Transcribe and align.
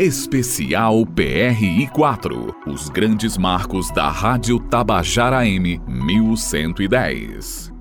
Especial 0.00 1.04
PRI 1.04 1.88
4 1.92 2.54
Os 2.68 2.88
grandes 2.88 3.36
marcos 3.36 3.90
da 3.90 4.08
Rádio 4.08 4.60
Tabajara 4.60 5.44
M 5.44 5.80
1110. 5.88 7.72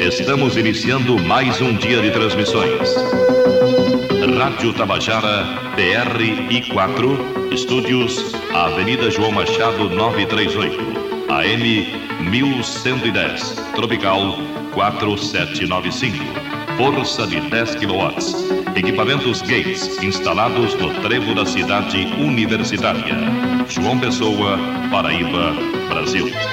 Estamos 0.00 0.56
iniciando 0.56 1.18
mais 1.24 1.60
um 1.60 1.76
dia 1.76 2.00
de 2.00 2.10
transmissões. 2.12 2.94
Rádio 4.38 4.72
Tabajara 4.72 5.44
PRI 5.74 6.70
4, 6.72 7.52
estúdios 7.52 8.32
Avenida 8.54 9.10
João 9.10 9.32
Machado 9.32 9.90
938, 9.90 10.78
AM 11.28 12.30
1110, 12.30 13.56
Tropical 13.74 14.32
4795 14.72 16.57
força 16.78 17.26
de 17.26 17.40
10 17.40 17.74
kW. 17.74 18.76
Equipamentos 18.76 19.42
Gates 19.42 20.00
instalados 20.00 20.74
no 20.76 20.94
trevo 21.02 21.34
da 21.34 21.44
cidade 21.44 22.06
universitária. 22.20 23.16
João 23.68 23.98
Pessoa, 23.98 24.56
Paraíba, 24.88 25.54
Brasil. 25.88 26.47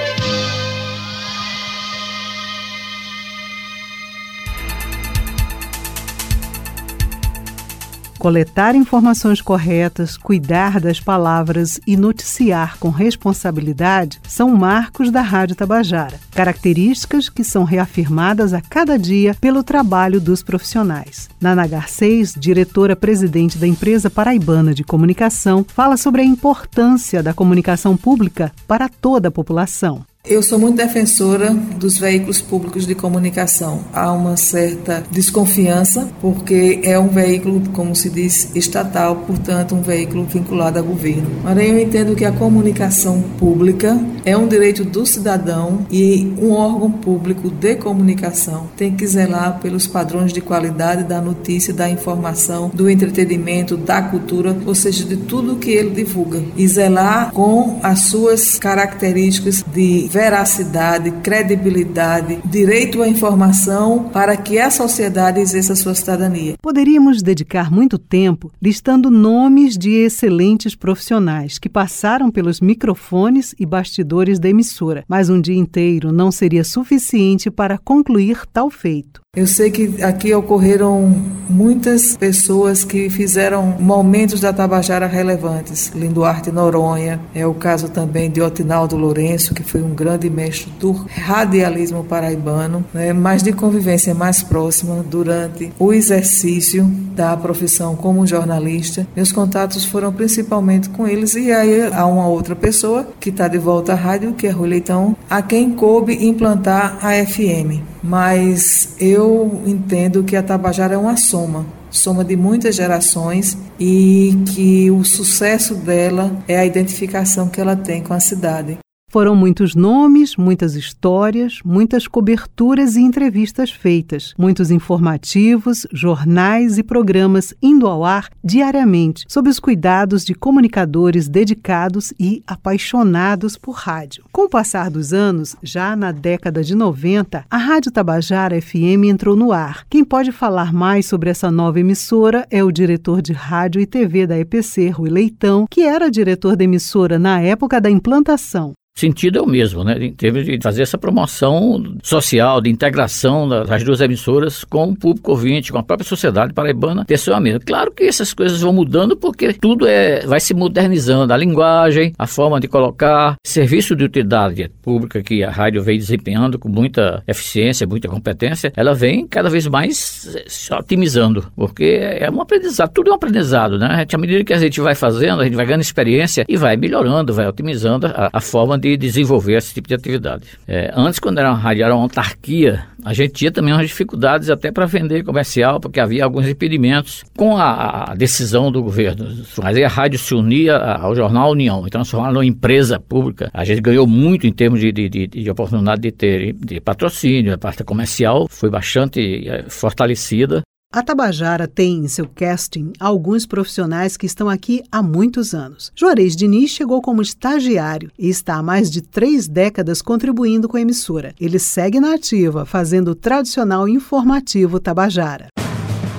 Coletar 8.18 8.74
informações 8.74 9.42
corretas, 9.42 10.16
cuidar 10.16 10.80
das 10.80 10.98
palavras 10.98 11.78
e 11.86 11.96
noticiar 11.96 12.78
com 12.78 12.88
responsabilidade 12.88 14.18
são 14.26 14.50
marcos 14.56 15.10
da 15.10 15.20
Rádio 15.20 15.54
Tabajara, 15.54 16.18
características 16.30 17.28
que 17.28 17.44
são 17.44 17.62
reafirmadas 17.62 18.54
a 18.54 18.60
cada 18.60 18.98
dia 18.98 19.34
pelo 19.34 19.62
trabalho 19.62 20.20
dos 20.20 20.42
profissionais. 20.42 21.28
Nana 21.40 21.66
Garcês, 21.66 22.34
diretora-presidente 22.36 23.58
da 23.58 23.66
empresa 23.66 24.08
paraibana 24.08 24.72
de 24.72 24.82
comunicação, 24.82 25.64
fala 25.66 25.96
sobre 25.96 26.22
a 26.22 26.24
importância 26.24 27.22
da 27.22 27.34
comunicação 27.34 27.96
pública 27.96 28.50
para 28.66 28.88
toda 28.88 29.28
a 29.28 29.32
população. 29.32 30.04
Eu 30.28 30.42
sou 30.42 30.58
muito 30.58 30.76
defensora 30.76 31.54
dos 31.54 31.98
veículos 31.98 32.40
públicos 32.40 32.84
de 32.84 32.96
comunicação. 32.96 33.84
Há 33.92 34.12
uma 34.12 34.36
certa 34.36 35.04
desconfiança, 35.08 36.08
porque 36.20 36.80
é 36.82 36.98
um 36.98 37.06
veículo, 37.06 37.62
como 37.72 37.94
se 37.94 38.10
diz, 38.10 38.50
estatal, 38.56 39.14
portanto, 39.24 39.76
um 39.76 39.82
veículo 39.82 40.24
vinculado 40.24 40.80
ao 40.80 40.84
governo. 40.84 41.30
Porém, 41.42 41.70
eu 41.70 41.78
entendo 41.78 42.16
que 42.16 42.24
a 42.24 42.32
comunicação 42.32 43.22
pública 43.38 43.96
é 44.24 44.36
um 44.36 44.48
direito 44.48 44.84
do 44.84 45.06
cidadão 45.06 45.86
e 45.88 46.34
um 46.42 46.50
órgão 46.50 46.90
público 46.90 47.48
de 47.48 47.76
comunicação 47.76 48.68
tem 48.76 48.96
que 48.96 49.06
zelar 49.06 49.60
pelos 49.60 49.86
padrões 49.86 50.32
de 50.32 50.40
qualidade 50.40 51.04
da 51.04 51.20
notícia, 51.20 51.72
da 51.72 51.88
informação, 51.88 52.68
do 52.74 52.90
entretenimento, 52.90 53.76
da 53.76 54.02
cultura, 54.02 54.56
ou 54.66 54.74
seja, 54.74 55.04
de 55.04 55.16
tudo 55.16 55.54
que 55.54 55.70
ele 55.70 55.90
divulga. 55.90 56.42
E 56.56 56.66
zelar 56.66 57.30
com 57.30 57.78
as 57.80 58.00
suas 58.00 58.58
características 58.58 59.64
de 59.72 60.15
veracidade, 60.16 61.10
credibilidade, 61.22 62.38
direito 62.42 63.02
à 63.02 63.08
informação 63.08 64.08
para 64.08 64.34
que 64.34 64.58
a 64.58 64.70
sociedade 64.70 65.40
exerça 65.40 65.74
sua 65.74 65.94
cidadania. 65.94 66.54
Poderíamos 66.62 67.20
dedicar 67.20 67.70
muito 67.70 67.98
tempo 67.98 68.50
listando 68.60 69.10
nomes 69.10 69.76
de 69.76 69.90
excelentes 69.90 70.74
profissionais 70.74 71.58
que 71.58 71.68
passaram 71.68 72.30
pelos 72.30 72.62
microfones 72.62 73.54
e 73.60 73.66
bastidores 73.66 74.38
da 74.38 74.48
emissora, 74.48 75.04
mas 75.06 75.28
um 75.28 75.38
dia 75.38 75.58
inteiro 75.58 76.10
não 76.10 76.32
seria 76.32 76.64
suficiente 76.64 77.50
para 77.50 77.76
concluir 77.76 78.46
tal 78.50 78.70
feito. 78.70 79.25
Eu 79.36 79.46
sei 79.46 79.70
que 79.70 80.02
aqui 80.02 80.32
ocorreram 80.32 81.14
muitas 81.48 82.16
pessoas 82.16 82.84
que 82.84 83.10
fizeram 83.10 83.76
momentos 83.78 84.40
da 84.40 84.50
Tabajara 84.50 85.06
relevantes. 85.06 85.92
Linduarte 85.94 86.50
Noronha, 86.50 87.20
é 87.34 87.46
o 87.46 87.52
caso 87.52 87.90
também 87.90 88.30
de 88.30 88.40
Otinaldo 88.40 88.96
Lourenço, 88.96 89.54
que 89.54 89.62
foi 89.62 89.82
um 89.82 89.94
grande 89.94 90.30
mestre 90.30 90.72
do 90.80 90.92
radialismo 90.92 92.02
paraibano, 92.02 92.82
né, 92.94 93.12
mas 93.12 93.42
de 93.42 93.52
convivência 93.52 94.14
mais 94.14 94.42
próxima 94.42 95.04
durante 95.08 95.70
o 95.78 95.92
exercício 95.92 96.84
da 97.14 97.36
profissão 97.36 97.94
como 97.94 98.26
jornalista. 98.26 99.06
Meus 99.14 99.32
contatos 99.32 99.84
foram 99.84 100.12
principalmente 100.14 100.88
com 100.88 101.06
eles 101.06 101.34
e 101.34 101.52
aí 101.52 101.90
há 101.92 102.06
uma 102.06 102.26
outra 102.26 102.56
pessoa 102.56 103.06
que 103.20 103.28
está 103.28 103.48
de 103.48 103.58
volta 103.58 103.92
à 103.92 103.96
rádio, 103.96 104.32
que 104.32 104.46
é 104.46 104.50
Rui 104.50 104.68
Leitão, 104.68 105.14
a 105.28 105.42
quem 105.42 105.72
coube 105.72 106.26
implantar 106.26 106.98
a 107.02 107.12
FM. 107.24 107.82
Mas 108.02 108.94
eu 109.00 109.25
eu 109.26 109.62
entendo 109.66 110.22
que 110.22 110.36
a 110.36 110.42
Tabajara 110.42 110.94
é 110.94 110.96
uma 110.96 111.16
soma, 111.16 111.66
soma 111.90 112.24
de 112.24 112.36
muitas 112.36 112.76
gerações 112.76 113.58
e 113.78 114.32
que 114.54 114.90
o 114.90 115.04
sucesso 115.04 115.74
dela 115.74 116.30
é 116.46 116.58
a 116.58 116.64
identificação 116.64 117.48
que 117.48 117.60
ela 117.60 117.74
tem 117.74 118.02
com 118.02 118.14
a 118.14 118.20
cidade. 118.20 118.78
Foram 119.16 119.34
muitos 119.34 119.74
nomes, 119.74 120.36
muitas 120.36 120.74
histórias, 120.74 121.60
muitas 121.64 122.06
coberturas 122.06 122.96
e 122.96 123.00
entrevistas 123.00 123.70
feitas, 123.70 124.34
muitos 124.36 124.70
informativos, 124.70 125.86
jornais 125.90 126.76
e 126.76 126.82
programas 126.82 127.54
indo 127.62 127.86
ao 127.86 128.04
ar 128.04 128.28
diariamente, 128.44 129.24
sob 129.26 129.48
os 129.48 129.58
cuidados 129.58 130.22
de 130.22 130.34
comunicadores 130.34 131.30
dedicados 131.30 132.12
e 132.20 132.42
apaixonados 132.46 133.56
por 133.56 133.72
rádio. 133.72 134.22
Com 134.30 134.42
o 134.42 134.50
passar 134.50 134.90
dos 134.90 135.14
anos, 135.14 135.56
já 135.62 135.96
na 135.96 136.12
década 136.12 136.62
de 136.62 136.74
90, 136.74 137.46
a 137.48 137.56
Rádio 137.56 137.90
Tabajara 137.90 138.60
FM 138.60 139.06
entrou 139.06 139.34
no 139.34 139.50
ar. 139.50 139.86
Quem 139.88 140.04
pode 140.04 140.30
falar 140.30 140.74
mais 140.74 141.06
sobre 141.06 141.30
essa 141.30 141.50
nova 141.50 141.80
emissora 141.80 142.46
é 142.50 142.62
o 142.62 142.70
diretor 142.70 143.22
de 143.22 143.32
rádio 143.32 143.80
e 143.80 143.86
TV 143.86 144.26
da 144.26 144.38
EPC, 144.38 144.90
Rui 144.90 145.08
Leitão, 145.08 145.66
que 145.70 145.80
era 145.80 146.10
diretor 146.10 146.54
da 146.54 146.64
emissora 146.64 147.18
na 147.18 147.40
época 147.40 147.80
da 147.80 147.88
implantação 147.88 148.74
sentido 148.96 149.38
é 149.38 149.42
o 149.42 149.46
mesmo, 149.46 149.84
né? 149.84 149.96
Em 150.00 150.12
termos 150.12 150.44
de 150.44 150.58
fazer 150.62 150.82
essa 150.82 150.96
promoção 150.96 151.96
social, 152.02 152.60
de 152.60 152.70
integração 152.70 153.48
das 153.48 153.84
duas 153.84 154.00
emissoras 154.00 154.64
com 154.64 154.88
o 154.88 154.96
público 154.96 155.32
ouvinte, 155.32 155.70
com 155.70 155.78
a 155.78 155.82
própria 155.82 156.08
sociedade 156.08 156.52
paraibana, 156.52 157.04
seu 157.16 157.38
mesmo. 157.40 157.60
Claro 157.60 157.92
que 157.92 158.04
essas 158.04 158.32
coisas 158.32 158.60
vão 158.60 158.72
mudando 158.72 159.16
porque 159.16 159.52
tudo 159.52 159.86
é, 159.86 160.20
vai 160.26 160.40
se 160.40 160.54
modernizando. 160.54 161.32
A 161.32 161.36
linguagem, 161.36 162.12
a 162.18 162.26
forma 162.26 162.60
de 162.60 162.68
colocar, 162.68 163.36
serviço 163.44 163.94
de 163.94 164.04
utilidade 164.04 164.70
pública 164.82 165.22
que 165.22 165.42
a 165.42 165.50
rádio 165.50 165.82
vem 165.82 165.98
desempenhando 165.98 166.58
com 166.58 166.68
muita 166.68 167.22
eficiência, 167.26 167.86
muita 167.86 168.08
competência, 168.08 168.72
ela 168.76 168.94
vem 168.94 169.26
cada 169.26 169.50
vez 169.50 169.66
mais 169.66 170.26
se 170.46 170.72
otimizando, 170.72 171.50
porque 171.56 171.98
é 172.00 172.30
um 172.30 172.40
aprendizado, 172.40 172.90
tudo 172.92 173.10
é 173.10 173.12
um 173.12 173.16
aprendizado, 173.16 173.78
né? 173.78 174.06
À 174.10 174.18
medida 174.18 174.44
que 174.44 174.52
a 174.52 174.58
gente 174.58 174.80
vai 174.80 174.94
fazendo, 174.94 175.40
a 175.40 175.44
gente 175.44 175.56
vai 175.56 175.66
ganhando 175.66 175.82
experiência 175.82 176.44
e 176.48 176.56
vai 176.56 176.76
melhorando, 176.76 177.34
vai 177.34 177.46
otimizando 177.46 178.06
a, 178.06 178.30
a 178.32 178.40
forma 178.40 178.78
de 178.78 178.85
de 178.90 178.96
desenvolver 178.96 179.56
esse 179.56 179.74
tipo 179.74 179.88
de 179.88 179.94
atividade. 179.94 180.44
É, 180.66 180.92
antes, 180.94 181.18
quando 181.18 181.38
era 181.38 181.52
rádio, 181.52 181.84
era 181.84 181.94
uma 181.94 182.04
autarquia, 182.04 182.84
a 183.04 183.12
gente 183.12 183.32
tinha 183.32 183.50
também 183.50 183.72
umas 183.72 183.86
dificuldades 183.86 184.50
até 184.50 184.70
para 184.70 184.86
vender 184.86 185.24
comercial, 185.24 185.80
porque 185.80 186.00
havia 186.00 186.24
alguns 186.24 186.46
impedimentos 186.46 187.24
com 187.36 187.56
a, 187.56 188.10
a 188.10 188.14
decisão 188.14 188.70
do 188.70 188.82
governo. 188.82 189.26
Mas 189.62 189.76
aí 189.76 189.84
a 189.84 189.88
rádio 189.88 190.18
se 190.18 190.34
unia 190.34 190.76
ao 190.76 191.14
jornal 191.14 191.52
União 191.52 191.86
e 191.86 191.90
transformava 191.90 192.32
numa 192.32 192.44
empresa 192.44 192.98
pública. 192.98 193.50
A 193.52 193.64
gente 193.64 193.80
ganhou 193.80 194.06
muito 194.06 194.46
em 194.46 194.52
termos 194.52 194.80
de, 194.80 194.92
de, 194.92 195.08
de, 195.08 195.26
de 195.26 195.50
oportunidade 195.50 196.02
de 196.02 196.12
ter 196.12 196.52
de 196.52 196.80
patrocínio, 196.80 197.54
a 197.54 197.58
parte 197.58 197.84
comercial 197.84 198.46
foi 198.48 198.70
bastante 198.70 199.48
é, 199.48 199.64
fortalecida. 199.68 200.62
A 200.92 201.02
Tabajara 201.02 201.66
tem 201.66 201.98
em 201.98 202.08
seu 202.08 202.28
casting 202.28 202.92
alguns 202.98 203.44
profissionais 203.44 204.16
que 204.16 204.24
estão 204.24 204.48
aqui 204.48 204.82
há 204.90 205.02
muitos 205.02 205.52
anos. 205.52 205.92
Juarez 205.94 206.36
Diniz 206.36 206.70
chegou 206.70 207.02
como 207.02 207.20
estagiário 207.20 208.10
e 208.18 208.28
está 208.28 208.54
há 208.54 208.62
mais 208.62 208.90
de 208.90 209.02
três 209.02 209.48
décadas 209.48 210.00
contribuindo 210.00 210.68
com 210.68 210.76
a 210.76 210.80
emissora. 210.80 211.34
Ele 211.40 211.58
segue 211.58 212.00
na 212.00 212.14
ativa, 212.14 212.64
fazendo 212.64 213.10
o 213.10 213.14
tradicional 213.14 213.88
informativo 213.88 214.80
Tabajara. 214.80 215.48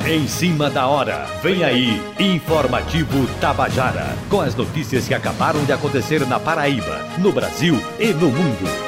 Em 0.05 0.27
cima 0.27 0.69
da 0.69 0.87
hora, 0.87 1.25
vem 1.41 1.63
aí, 1.63 2.01
Informativo 2.19 3.27
Tabajara, 3.41 4.15
com 4.29 4.39
as 4.39 4.55
notícias 4.55 5.07
que 5.07 5.13
acabaram 5.13 5.63
de 5.65 5.73
acontecer 5.73 6.25
na 6.27 6.39
Paraíba, 6.39 7.05
no 7.17 7.31
Brasil 7.31 7.75
e 7.99 8.13
no 8.13 8.29
mundo. 8.29 8.86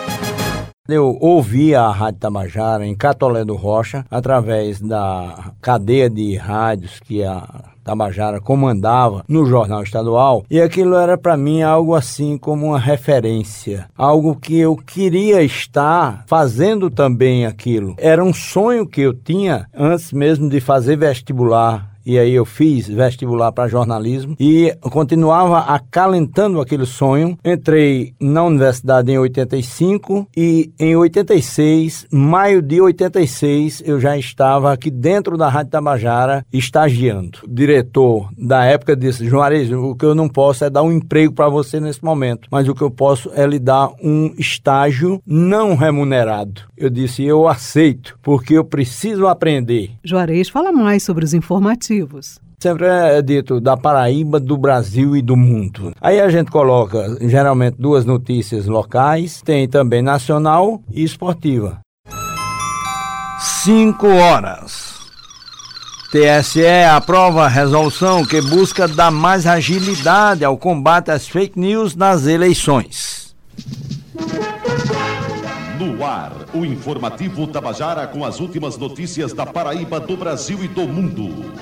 Eu 0.91 1.15
ouvia 1.21 1.81
a 1.81 1.91
Rádio 1.91 2.19
Tabajara 2.19 2.83
em 2.83 2.95
Catolé 2.95 3.45
do 3.45 3.55
Rocha, 3.55 4.03
através 4.09 4.81
da 4.81 5.51
cadeia 5.61 6.09
de 6.09 6.35
rádios 6.35 6.99
que 6.99 7.23
a 7.23 7.47
Tabajara 7.83 8.41
comandava 8.41 9.23
no 9.27 9.45
jornal 9.45 9.83
estadual, 9.83 10.43
e 10.49 10.59
aquilo 10.59 10.95
era 10.95 11.15
para 11.15 11.37
mim 11.37 11.61
algo 11.61 11.93
assim 11.93 12.39
como 12.39 12.67
uma 12.67 12.79
referência, 12.79 13.87
algo 13.95 14.35
que 14.35 14.57
eu 14.57 14.75
queria 14.75 15.43
estar 15.43 16.23
fazendo 16.25 16.89
também 16.89 17.45
aquilo. 17.45 17.93
Era 17.97 18.23
um 18.23 18.33
sonho 18.33 18.87
que 18.87 19.01
eu 19.01 19.13
tinha 19.13 19.67
antes 19.73 20.11
mesmo 20.11 20.49
de 20.49 20.59
fazer 20.59 20.97
vestibular 20.97 21.89
e 22.05 22.17
aí 22.17 22.33
eu 22.33 22.45
fiz 22.45 22.87
vestibular 22.87 23.51
para 23.51 23.67
jornalismo 23.67 24.35
e 24.39 24.75
continuava 24.83 25.59
acalentando 25.59 26.61
aquele 26.61 26.85
sonho. 26.85 27.37
Entrei 27.43 28.13
na 28.19 28.43
universidade 28.43 29.11
em 29.11 29.17
85 29.17 30.27
e 30.35 30.71
em 30.79 30.95
86, 30.95 32.07
maio 32.11 32.61
de 32.61 32.81
86, 32.81 33.83
eu 33.85 33.99
já 33.99 34.17
estava 34.17 34.71
aqui 34.71 34.89
dentro 34.89 35.37
da 35.37 35.49
Rádio 35.49 35.71
Tabajara 35.71 36.45
estagiando. 36.51 37.39
O 37.43 37.53
diretor 37.53 38.29
da 38.37 38.63
época 38.63 38.95
disse: 38.95 39.25
Juarez, 39.25 39.71
o 39.71 39.95
que 39.95 40.05
eu 40.05 40.15
não 40.15 40.29
posso 40.29 40.65
é 40.65 40.69
dar 40.69 40.83
um 40.83 40.91
emprego 40.91 41.33
para 41.33 41.49
você 41.49 41.79
nesse 41.79 42.03
momento, 42.03 42.47
mas 42.51 42.67
o 42.67 42.75
que 42.75 42.81
eu 42.81 42.91
posso 42.91 43.31
é 43.35 43.45
lhe 43.45 43.59
dar 43.59 43.91
um 44.01 44.33
estágio 44.37 45.21
não 45.25 45.75
remunerado. 45.75 46.61
Eu 46.77 46.89
disse: 46.89 47.23
eu 47.23 47.47
aceito, 47.47 48.17
porque 48.21 48.53
eu 48.55 48.63
preciso 48.63 49.27
aprender. 49.27 49.91
Juarez 50.03 50.49
fala 50.49 50.71
mais 50.71 51.03
sobre 51.03 51.25
os 51.25 51.33
informativos 51.33 51.98
sempre 52.59 52.87
é 52.87 53.21
dito 53.21 53.61
da 53.61 53.77
Paraíba, 53.77 54.39
do 54.39 54.57
Brasil 54.57 55.15
e 55.15 55.21
do 55.21 55.37
mundo. 55.37 55.93
Aí 56.01 56.19
a 56.19 56.29
gente 56.29 56.51
coloca 56.51 57.17
geralmente 57.21 57.77
duas 57.79 58.05
notícias 58.05 58.67
locais, 58.67 59.41
tem 59.41 59.67
também 59.67 60.01
nacional 60.01 60.81
e 60.91 61.03
esportiva. 61.03 61.79
5 63.39 64.07
horas. 64.07 64.99
TSE 66.11 66.65
aprova 66.91 67.45
a 67.45 67.47
resolução 67.47 68.25
que 68.25 68.41
busca 68.41 68.87
dar 68.87 69.11
mais 69.11 69.45
agilidade 69.45 70.43
ao 70.43 70.57
combate 70.57 71.11
às 71.11 71.27
fake 71.27 71.57
news 71.57 71.95
nas 71.95 72.25
eleições. 72.25 73.35
No 75.77 76.03
ar, 76.03 76.33
o 76.53 76.65
informativo 76.65 77.47
Tabajara 77.47 78.07
com 78.07 78.25
as 78.25 78.39
últimas 78.39 78.75
notícias 78.75 79.31
da 79.31 79.45
Paraíba, 79.45 79.99
do 79.99 80.17
Brasil 80.17 80.63
e 80.63 80.67
do 80.67 80.87
mundo. 80.87 81.53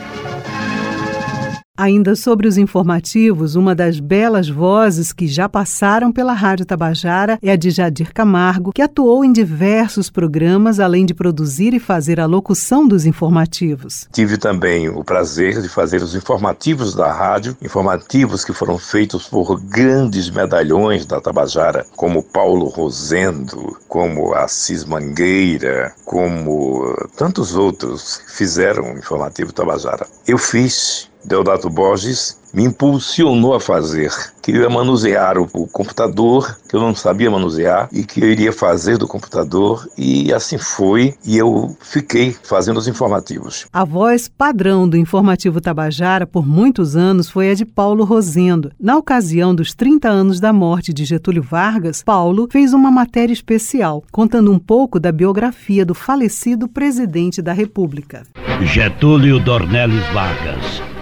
Ainda 1.80 2.16
sobre 2.16 2.48
os 2.48 2.58
informativos, 2.58 3.54
uma 3.54 3.76
das 3.76 4.00
belas 4.00 4.50
vozes 4.50 5.14
que 5.14 5.28
já 5.28 5.48
passaram 5.48 6.12
pela 6.12 6.34
Rádio 6.34 6.66
Tabajara 6.66 7.38
é 7.40 7.52
a 7.52 7.56
de 7.56 7.70
Jadir 7.70 8.12
Camargo, 8.16 8.72
que 8.74 8.82
atuou 8.82 9.24
em 9.24 9.32
diversos 9.32 10.10
programas, 10.10 10.80
além 10.80 11.06
de 11.06 11.14
produzir 11.14 11.76
e 11.76 11.80
fazer 11.80 12.20
a 12.20 12.26
locução 12.26 12.88
dos 12.88 13.06
informativos. 13.06 14.08
Tive 14.12 14.40
também 14.40 14.90
o 14.90 15.04
prazer 15.04 15.62
de 15.62 15.70
fazer 15.70 16.02
os 16.02 16.16
informativos 16.16 16.96
da 16.96 17.14
rádio, 17.14 17.56
informativos 17.62 18.44
que 18.44 18.54
foram 18.54 18.80
feitos 18.80 19.28
por 19.28 19.62
grandes 19.62 20.32
medalhões 20.32 21.06
da 21.06 21.22
Tabajara, 21.22 21.86
como 21.96 22.24
Paulo 22.24 22.66
Rosendo, 22.70 23.78
como 23.88 24.34
Assis 24.34 24.84
Mangueira, 24.84 25.94
como 26.04 26.96
tantos 27.16 27.56
outros 27.56 28.18
que 28.18 28.32
fizeram 28.32 28.96
o 28.96 28.98
informativo 28.98 29.54
Tabajara. 29.54 30.08
Eu 30.28 30.40
fiz 30.40 31.08
Deodato 31.28 31.70
Borges 31.70 32.38
me 32.54 32.64
impulsionou 32.64 33.54
a 33.54 33.60
fazer. 33.60 34.10
Queria 34.42 34.70
manusear 34.70 35.38
o, 35.38 35.44
o, 35.54 35.68
computador, 35.68 36.58
que 36.70 36.76
eu 36.76 36.80
não 36.80 36.96
sabia 36.96 37.30
manusear, 37.30 37.90
e 37.92 38.04
que 38.04 38.22
eu 38.22 38.32
iria 38.32 38.54
fazer 38.54 38.98
do 38.98 39.06
computador, 39.06 39.86
e 39.98 40.34
assim 40.34 40.58
foi, 40.58 41.14
e 41.26 41.38
eu 41.38 41.76
fiquei 41.82 42.32
fazendo 42.32 42.78
os 42.78 42.88
informativos. 42.88 43.68
A 43.74 43.84
voz 43.84 44.30
padrão 44.30 44.88
do 44.88 44.96
informativo 44.96 45.60
Tabajara 45.60 46.26
por 46.26 46.48
muitos 46.48 46.96
anos 46.96 47.30
foi 47.30 47.52
a 47.52 47.54
de 47.54 47.66
Paulo 47.66 48.06
Rosendo. 48.06 48.72
Na 48.80 48.96
ocasião 48.96 49.54
dos 49.54 49.74
30 49.74 50.08
anos 50.08 50.40
da 50.40 50.54
morte 50.54 50.94
de 50.94 51.04
Getúlio 51.04 51.44
Vargas, 51.44 52.02
Paulo 52.04 52.48
fez 52.50 52.74
uma 52.74 52.90
matéria 52.90 53.34
especial, 53.34 54.02
contando 54.14 54.50
um 54.50 54.60
pouco 54.60 54.98
da 54.98 55.12
biografia 55.12 55.86
do 55.86 55.94
falecido 55.94 56.70
presidente 56.70 57.42
da 57.42 57.52
República. 57.52 58.24
Getúlio 58.62 59.40
Dornelles 59.42 60.06
Vargas 60.14 60.97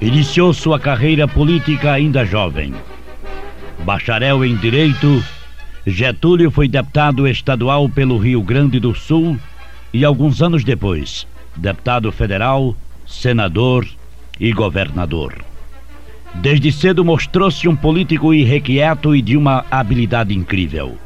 Iniciou 0.00 0.54
sua 0.54 0.80
carreira 0.80 1.28
política 1.28 1.92
ainda 1.92 2.24
jovem. 2.24 2.72
Bacharel 3.84 4.42
em 4.42 4.56
Direito, 4.56 5.22
Getúlio 5.86 6.50
foi 6.50 6.66
deputado 6.66 7.28
estadual 7.28 7.86
pelo 7.86 8.16
Rio 8.16 8.42
Grande 8.42 8.80
do 8.80 8.94
Sul 8.94 9.38
e, 9.92 10.02
alguns 10.02 10.40
anos 10.40 10.64
depois, 10.64 11.26
deputado 11.54 12.10
federal, 12.10 12.74
senador 13.06 13.86
e 14.40 14.50
governador. 14.52 15.44
Desde 16.36 16.72
cedo 16.72 17.04
mostrou-se 17.04 17.68
um 17.68 17.76
político 17.76 18.32
irrequieto 18.32 19.14
e 19.14 19.20
de 19.20 19.36
uma 19.36 19.66
habilidade 19.70 20.34
incrível. 20.34 20.96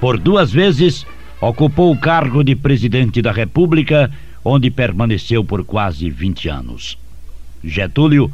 Por 0.00 0.16
duas 0.16 0.50
vezes, 0.50 1.06
ocupou 1.42 1.92
o 1.92 1.98
cargo 1.98 2.42
de 2.42 2.56
presidente 2.56 3.20
da 3.20 3.32
República, 3.32 4.10
onde 4.42 4.70
permaneceu 4.70 5.44
por 5.44 5.62
quase 5.62 6.08
20 6.08 6.48
anos. 6.48 7.03
Getúlio 7.64 8.30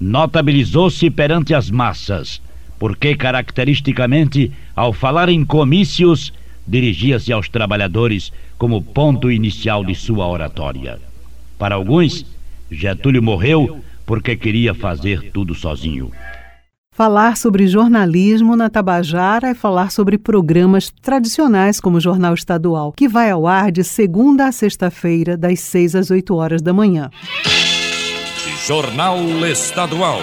notabilizou-se 0.00 1.10
perante 1.10 1.54
as 1.54 1.70
massas, 1.70 2.40
porque 2.78 3.16
caracteristicamente, 3.16 4.52
ao 4.74 4.92
falar 4.92 5.28
em 5.28 5.44
comícios, 5.44 6.32
dirigia-se 6.66 7.32
aos 7.32 7.48
trabalhadores 7.48 8.32
como 8.56 8.80
ponto 8.80 9.30
inicial 9.30 9.84
de 9.84 9.94
sua 9.94 10.26
oratória. 10.28 10.98
Para 11.58 11.74
alguns, 11.74 12.24
Getúlio 12.70 13.22
morreu 13.22 13.80
porque 14.06 14.36
queria 14.36 14.74
fazer 14.74 15.32
tudo 15.32 15.54
sozinho. 15.54 16.12
Falar 16.92 17.36
sobre 17.36 17.66
jornalismo 17.68 18.56
na 18.56 18.68
Tabajara 18.68 19.50
é 19.50 19.54
falar 19.54 19.90
sobre 19.90 20.18
programas 20.18 20.90
tradicionais 21.02 21.78
como 21.80 21.98
o 21.98 22.00
Jornal 22.00 22.34
Estadual, 22.34 22.92
que 22.92 23.06
vai 23.06 23.30
ao 23.30 23.46
ar 23.46 23.70
de 23.70 23.84
segunda 23.84 24.46
a 24.46 24.52
sexta-feira, 24.52 25.36
das 25.36 25.60
seis 25.60 25.94
às 25.94 26.10
oito 26.10 26.34
horas 26.34 26.60
da 26.60 26.72
manhã. 26.72 27.08
Jornal 28.68 29.18
Estadual. 29.46 30.20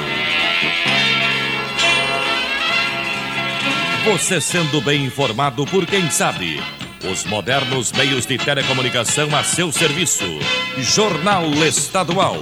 Você 4.06 4.40
sendo 4.40 4.80
bem 4.82 5.04
informado 5.06 5.66
por 5.66 5.84
quem 5.88 6.12
sabe. 6.12 6.62
Os 7.12 7.26
modernos 7.26 7.92
meios 7.92 8.28
de 8.28 8.38
telecomunicação 8.38 9.36
a 9.36 9.44
seu 9.44 9.72
serviço. 9.72 10.26
Jornal 10.78 11.46
Estadual. 11.66 12.38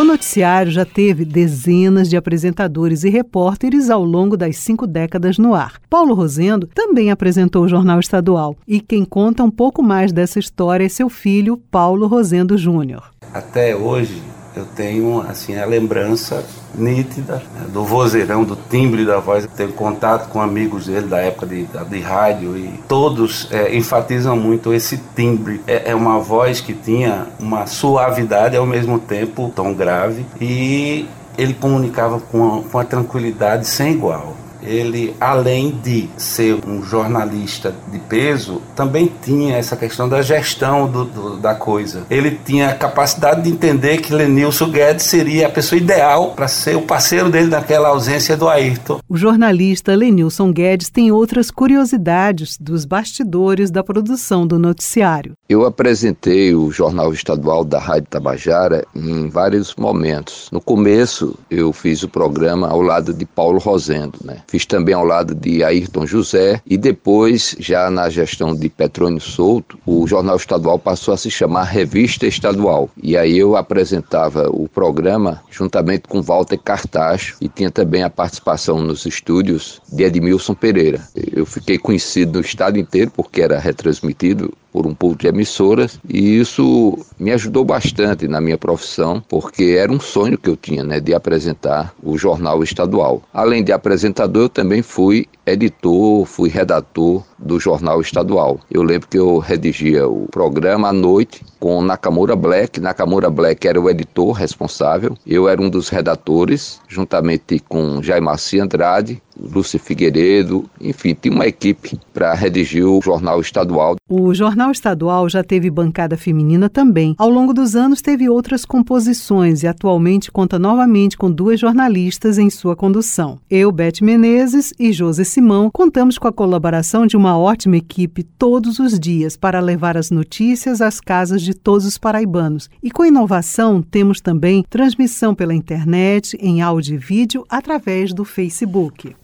O 0.00 0.04
noticiário 0.04 0.72
já 0.72 0.86
teve 0.86 1.26
dezenas 1.26 2.08
de 2.08 2.16
apresentadores 2.16 3.04
e 3.04 3.10
repórteres 3.10 3.90
ao 3.90 4.02
longo 4.02 4.34
das 4.34 4.56
cinco 4.56 4.86
décadas 4.86 5.36
no 5.36 5.54
ar. 5.54 5.74
Paulo 5.90 6.14
Rosendo 6.14 6.66
também 6.66 7.10
apresentou 7.10 7.64
o 7.64 7.68
Jornal 7.68 8.00
Estadual 8.00 8.56
e 8.66 8.80
quem 8.80 9.04
conta 9.04 9.44
um 9.44 9.50
pouco 9.50 9.82
mais 9.82 10.10
dessa 10.10 10.38
história 10.38 10.86
é 10.86 10.88
seu 10.88 11.10
filho, 11.10 11.58
Paulo 11.70 12.06
Rosendo 12.06 12.56
Júnior. 12.56 13.10
Até 13.34 13.76
hoje, 13.76 14.22
eu 14.60 14.66
tenho 14.76 15.20
assim 15.22 15.56
a 15.56 15.64
lembrança 15.64 16.44
nítida 16.74 17.42
né, 17.54 17.66
do 17.72 17.84
vozeirão, 17.84 18.44
do 18.44 18.56
timbre 18.68 19.04
da 19.04 19.18
voz. 19.18 19.46
tenho 19.56 19.72
contato 19.72 20.28
com 20.28 20.40
amigos 20.40 20.86
dele 20.86 21.06
da 21.06 21.18
época 21.18 21.46
de, 21.46 21.64
de 21.64 22.00
rádio 22.00 22.56
e 22.56 22.80
todos 22.86 23.48
é, 23.50 23.74
enfatizam 23.76 24.36
muito 24.36 24.72
esse 24.72 24.98
timbre. 25.16 25.60
É, 25.66 25.90
é, 25.90 25.94
uma 25.94 26.20
voz 26.20 26.60
que 26.60 26.72
tinha 26.72 27.26
uma 27.38 27.66
suavidade 27.66 28.56
ao 28.56 28.66
mesmo 28.66 28.98
tempo 28.98 29.52
tom 29.54 29.74
grave 29.74 30.24
e 30.40 31.06
ele 31.38 31.54
comunicava 31.54 32.20
com, 32.20 32.62
com 32.62 32.78
a 32.78 32.84
tranquilidade 32.84 33.66
sem 33.66 33.92
igual 33.92 34.36
ele, 34.62 35.14
além 35.20 35.70
de 35.70 36.08
ser 36.16 36.58
um 36.66 36.82
jornalista 36.82 37.74
de 37.90 37.98
peso, 37.98 38.60
também 38.74 39.10
tinha 39.22 39.56
essa 39.56 39.76
questão 39.76 40.08
da 40.08 40.22
gestão 40.22 40.90
do, 40.90 41.04
do, 41.04 41.36
da 41.36 41.54
coisa. 41.54 42.04
Ele 42.10 42.38
tinha 42.44 42.70
a 42.70 42.74
capacidade 42.74 43.42
de 43.42 43.50
entender 43.50 43.98
que 43.98 44.12
Lenilson 44.12 44.70
Guedes 44.70 45.06
seria 45.06 45.46
a 45.46 45.50
pessoa 45.50 45.78
ideal 45.78 46.32
para 46.32 46.48
ser 46.48 46.76
o 46.76 46.82
parceiro 46.82 47.30
dele 47.30 47.48
naquela 47.48 47.88
ausência 47.88 48.36
do 48.36 48.48
Ayrton. 48.48 49.00
O 49.08 49.16
jornalista 49.16 49.94
Lenilson 49.94 50.52
Guedes 50.52 50.90
tem 50.90 51.10
outras 51.10 51.50
curiosidades 51.50 52.56
dos 52.58 52.84
bastidores 52.84 53.70
da 53.70 53.82
produção 53.82 54.46
do 54.46 54.58
noticiário. 54.58 55.34
Eu 55.48 55.64
apresentei 55.66 56.54
o 56.54 56.70
Jornal 56.70 57.12
Estadual 57.12 57.64
da 57.64 57.78
Rádio 57.78 58.08
Tabajara 58.08 58.84
em 58.94 59.28
vários 59.28 59.74
momentos. 59.74 60.48
No 60.52 60.60
começo, 60.60 61.36
eu 61.50 61.72
fiz 61.72 62.02
o 62.02 62.08
programa 62.08 62.68
ao 62.68 62.80
lado 62.80 63.12
de 63.12 63.24
Paulo 63.24 63.58
Rosendo, 63.58 64.18
né? 64.24 64.38
Fiz 64.50 64.66
também 64.66 64.92
ao 64.92 65.04
lado 65.04 65.32
de 65.32 65.62
Ayrton 65.62 66.04
José 66.04 66.60
e 66.66 66.76
depois, 66.76 67.54
já 67.60 67.88
na 67.88 68.10
gestão 68.10 68.52
de 68.52 68.68
Petrônio 68.68 69.20
Souto, 69.20 69.78
o 69.86 70.04
Jornal 70.08 70.34
Estadual 70.34 70.76
passou 70.76 71.14
a 71.14 71.16
se 71.16 71.30
chamar 71.30 71.62
Revista 71.62 72.26
Estadual. 72.26 72.90
E 73.00 73.16
aí 73.16 73.38
eu 73.38 73.54
apresentava 73.54 74.50
o 74.50 74.66
programa 74.66 75.40
juntamente 75.48 76.08
com 76.08 76.20
Walter 76.20 76.58
Cartacho 76.58 77.36
e 77.40 77.48
tinha 77.48 77.70
também 77.70 78.02
a 78.02 78.10
participação 78.10 78.82
nos 78.82 79.06
estúdios 79.06 79.80
de 79.88 80.02
Edmilson 80.02 80.54
Pereira. 80.54 81.00
Eu 81.32 81.46
fiquei 81.46 81.78
conhecido 81.78 82.40
no 82.40 82.44
estado 82.44 82.76
inteiro 82.76 83.12
porque 83.14 83.40
era 83.40 83.56
retransmitido 83.56 84.52
por 84.72 84.86
um 84.86 84.94
pool 84.94 85.14
de 85.14 85.26
emissoras 85.26 85.98
e 86.08 86.38
isso 86.38 86.98
me 87.18 87.32
ajudou 87.32 87.64
bastante 87.64 88.26
na 88.26 88.40
minha 88.40 88.58
profissão, 88.58 89.22
porque 89.28 89.76
era 89.78 89.92
um 89.92 90.00
sonho 90.00 90.38
que 90.38 90.48
eu 90.48 90.56
tinha, 90.56 90.84
né, 90.84 91.00
de 91.00 91.14
apresentar 91.14 91.94
o 92.02 92.16
jornal 92.16 92.62
estadual. 92.62 93.22
Além 93.32 93.62
de 93.62 93.72
apresentador, 93.72 94.44
eu 94.44 94.48
também 94.48 94.82
fui 94.82 95.26
editor, 95.46 96.24
fui 96.24 96.48
redator 96.48 97.22
do 97.38 97.58
jornal 97.58 98.00
estadual. 98.00 98.60
Eu 98.70 98.82
lembro 98.82 99.08
que 99.08 99.18
eu 99.18 99.38
redigia 99.38 100.06
o 100.06 100.26
programa 100.30 100.88
à 100.88 100.92
noite 100.92 101.44
com 101.58 101.82
Nakamura 101.82 102.36
Black. 102.36 102.80
Nakamura 102.80 103.30
Black 103.30 103.66
era 103.66 103.80
o 103.80 103.88
editor 103.88 104.32
responsável. 104.32 105.16
Eu 105.26 105.48
era 105.48 105.60
um 105.60 105.68
dos 105.68 105.88
redatores, 105.88 106.80
juntamente 106.88 107.58
com 107.68 108.02
Jaimaci 108.02 108.60
Andrade, 108.60 109.22
Lúcio 109.40 109.78
Figueiredo, 109.78 110.68
enfim, 110.80 111.16
tinha 111.20 111.34
uma 111.34 111.46
equipe 111.46 111.98
para 112.12 112.34
redigir 112.34 112.86
o 112.86 113.00
jornal 113.00 113.40
estadual. 113.40 113.96
O 114.08 114.34
jornal 114.34 114.70
estadual 114.70 115.28
já 115.28 115.42
teve 115.42 115.70
bancada 115.70 116.16
feminina 116.16 116.68
também. 116.68 117.14
Ao 117.16 117.30
longo 117.30 117.54
dos 117.54 117.74
anos 117.76 118.02
teve 118.02 118.28
outras 118.28 118.64
composições 118.64 119.62
e 119.62 119.66
atualmente 119.66 120.30
conta 120.30 120.58
novamente 120.58 121.16
com 121.16 121.30
duas 121.30 121.58
jornalistas 121.60 122.38
em 122.38 122.50
sua 122.50 122.76
condução. 122.76 123.38
Eu, 123.48 123.72
Beth 123.72 124.00
Menezes 124.02 124.72
e 124.78 124.92
José 124.92 125.24
Simão, 125.24 125.70
contamos 125.70 126.18
com 126.18 126.28
a 126.28 126.32
colaboração 126.32 127.06
de 127.06 127.16
uma 127.16 127.38
ótima 127.38 127.76
equipe 127.76 128.22
todos 128.22 128.78
os 128.78 128.98
dias 128.98 129.36
para 129.36 129.60
levar 129.60 129.96
as 129.96 130.10
notícias 130.10 130.80
às 130.80 131.00
casas 131.00 131.42
de 131.42 131.54
todos 131.54 131.86
os 131.86 131.96
paraibanos. 131.96 132.68
E 132.82 132.90
com 132.90 133.04
inovação, 133.04 133.82
temos 133.82 134.20
também 134.20 134.64
transmissão 134.68 135.34
pela 135.34 135.54
internet, 135.54 136.36
em 136.40 136.62
áudio 136.62 136.94
e 136.94 136.98
vídeo, 136.98 137.44
através 137.48 138.12
do 138.12 138.24
Facebook. 138.24 139.14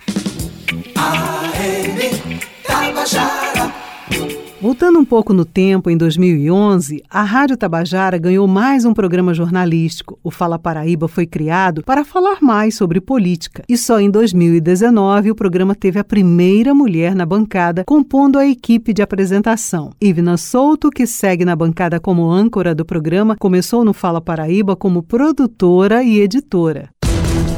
Voltando 4.66 4.99
um 4.99 5.04
pouco 5.04 5.33
no 5.33 5.45
tempo, 5.45 5.90
em 5.90 5.97
2011, 5.97 7.02
a 7.11 7.23
Rádio 7.23 7.56
Tabajara 7.56 8.18
ganhou 8.18 8.49
mais 8.49 8.85
um 8.85 8.92
programa 8.92 9.33
jornalístico. 9.33 10.18
O 10.25 10.30
Fala 10.30 10.59
Paraíba 10.59 11.06
foi 11.06 11.26
criado 11.26 11.85
para 11.85 12.04
falar 12.04 12.38
mais 12.40 12.75
sobre 12.75 13.00
política. 13.00 13.62
E 13.68 13.76
só 13.76 14.00
em 14.00 14.11
2019 14.11 15.30
o 15.30 15.37
programa 15.37 15.75
teve 15.75 16.00
a 16.00 16.04
primeira 16.04 16.75
mulher 16.75 17.14
na 17.14 17.25
bancada, 17.26 17.85
compondo 17.85 18.38
a 18.38 18.47
equipe 18.47 18.92
de 18.92 19.02
apresentação. 19.02 19.90
Ivna 20.00 20.37
Souto, 20.37 20.90
que 20.90 21.06
segue 21.06 21.45
na 21.45 21.54
bancada 21.54 22.00
como 22.00 22.28
âncora 22.28 22.75
do 22.75 22.85
programa, 22.85 23.37
começou 23.38 23.85
no 23.85 23.92
Fala 23.92 24.21
Paraíba 24.21 24.75
como 24.75 25.02
produtora 25.02 26.02
e 26.02 26.18
editora. 26.18 26.88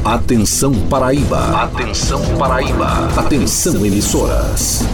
Atenção 0.04 0.72
Paraíba. 0.88 1.64
Atenção 1.64 2.22
Paraíba. 2.38 3.08
Atenção 3.16 3.84
emissoras. 3.84 4.84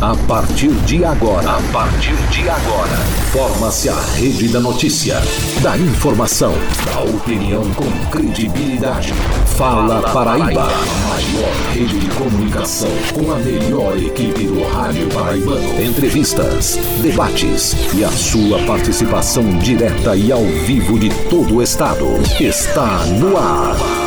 A 0.00 0.14
partir 0.28 0.70
de 0.84 1.04
agora, 1.04 1.50
a 1.50 1.62
partir 1.72 2.14
de 2.30 2.48
agora, 2.48 2.96
forma-se 3.32 3.88
a 3.88 3.98
rede 4.16 4.48
da 4.48 4.60
notícia, 4.60 5.20
da 5.62 5.78
informação, 5.78 6.52
da 6.84 7.00
opinião 7.00 7.64
com 7.74 7.90
credibilidade. 8.10 9.14
Fala 9.56 10.02
Paraíba, 10.12 10.64
a 10.64 11.08
maior 11.08 11.54
rede 11.72 11.98
de 11.98 12.08
comunicação 12.10 12.90
com 13.14 13.32
a 13.32 13.36
melhor 13.36 13.96
equipe 13.96 14.46
do 14.46 14.62
rádio 14.68 15.08
paraibano. 15.08 15.82
Entrevistas, 15.82 16.78
debates 17.00 17.74
e 17.94 18.04
a 18.04 18.10
sua 18.10 18.58
participação 18.66 19.58
direta 19.58 20.14
e 20.14 20.30
ao 20.30 20.44
vivo 20.44 20.98
de 20.98 21.08
todo 21.30 21.56
o 21.56 21.62
estado. 21.62 22.06
Está 22.38 23.04
no 23.06 23.36
ar. 23.38 24.03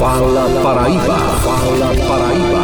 Fala 0.00 0.48
Paraíba. 0.62 1.18
Fala 1.44 1.92
Paraíba 2.08 2.59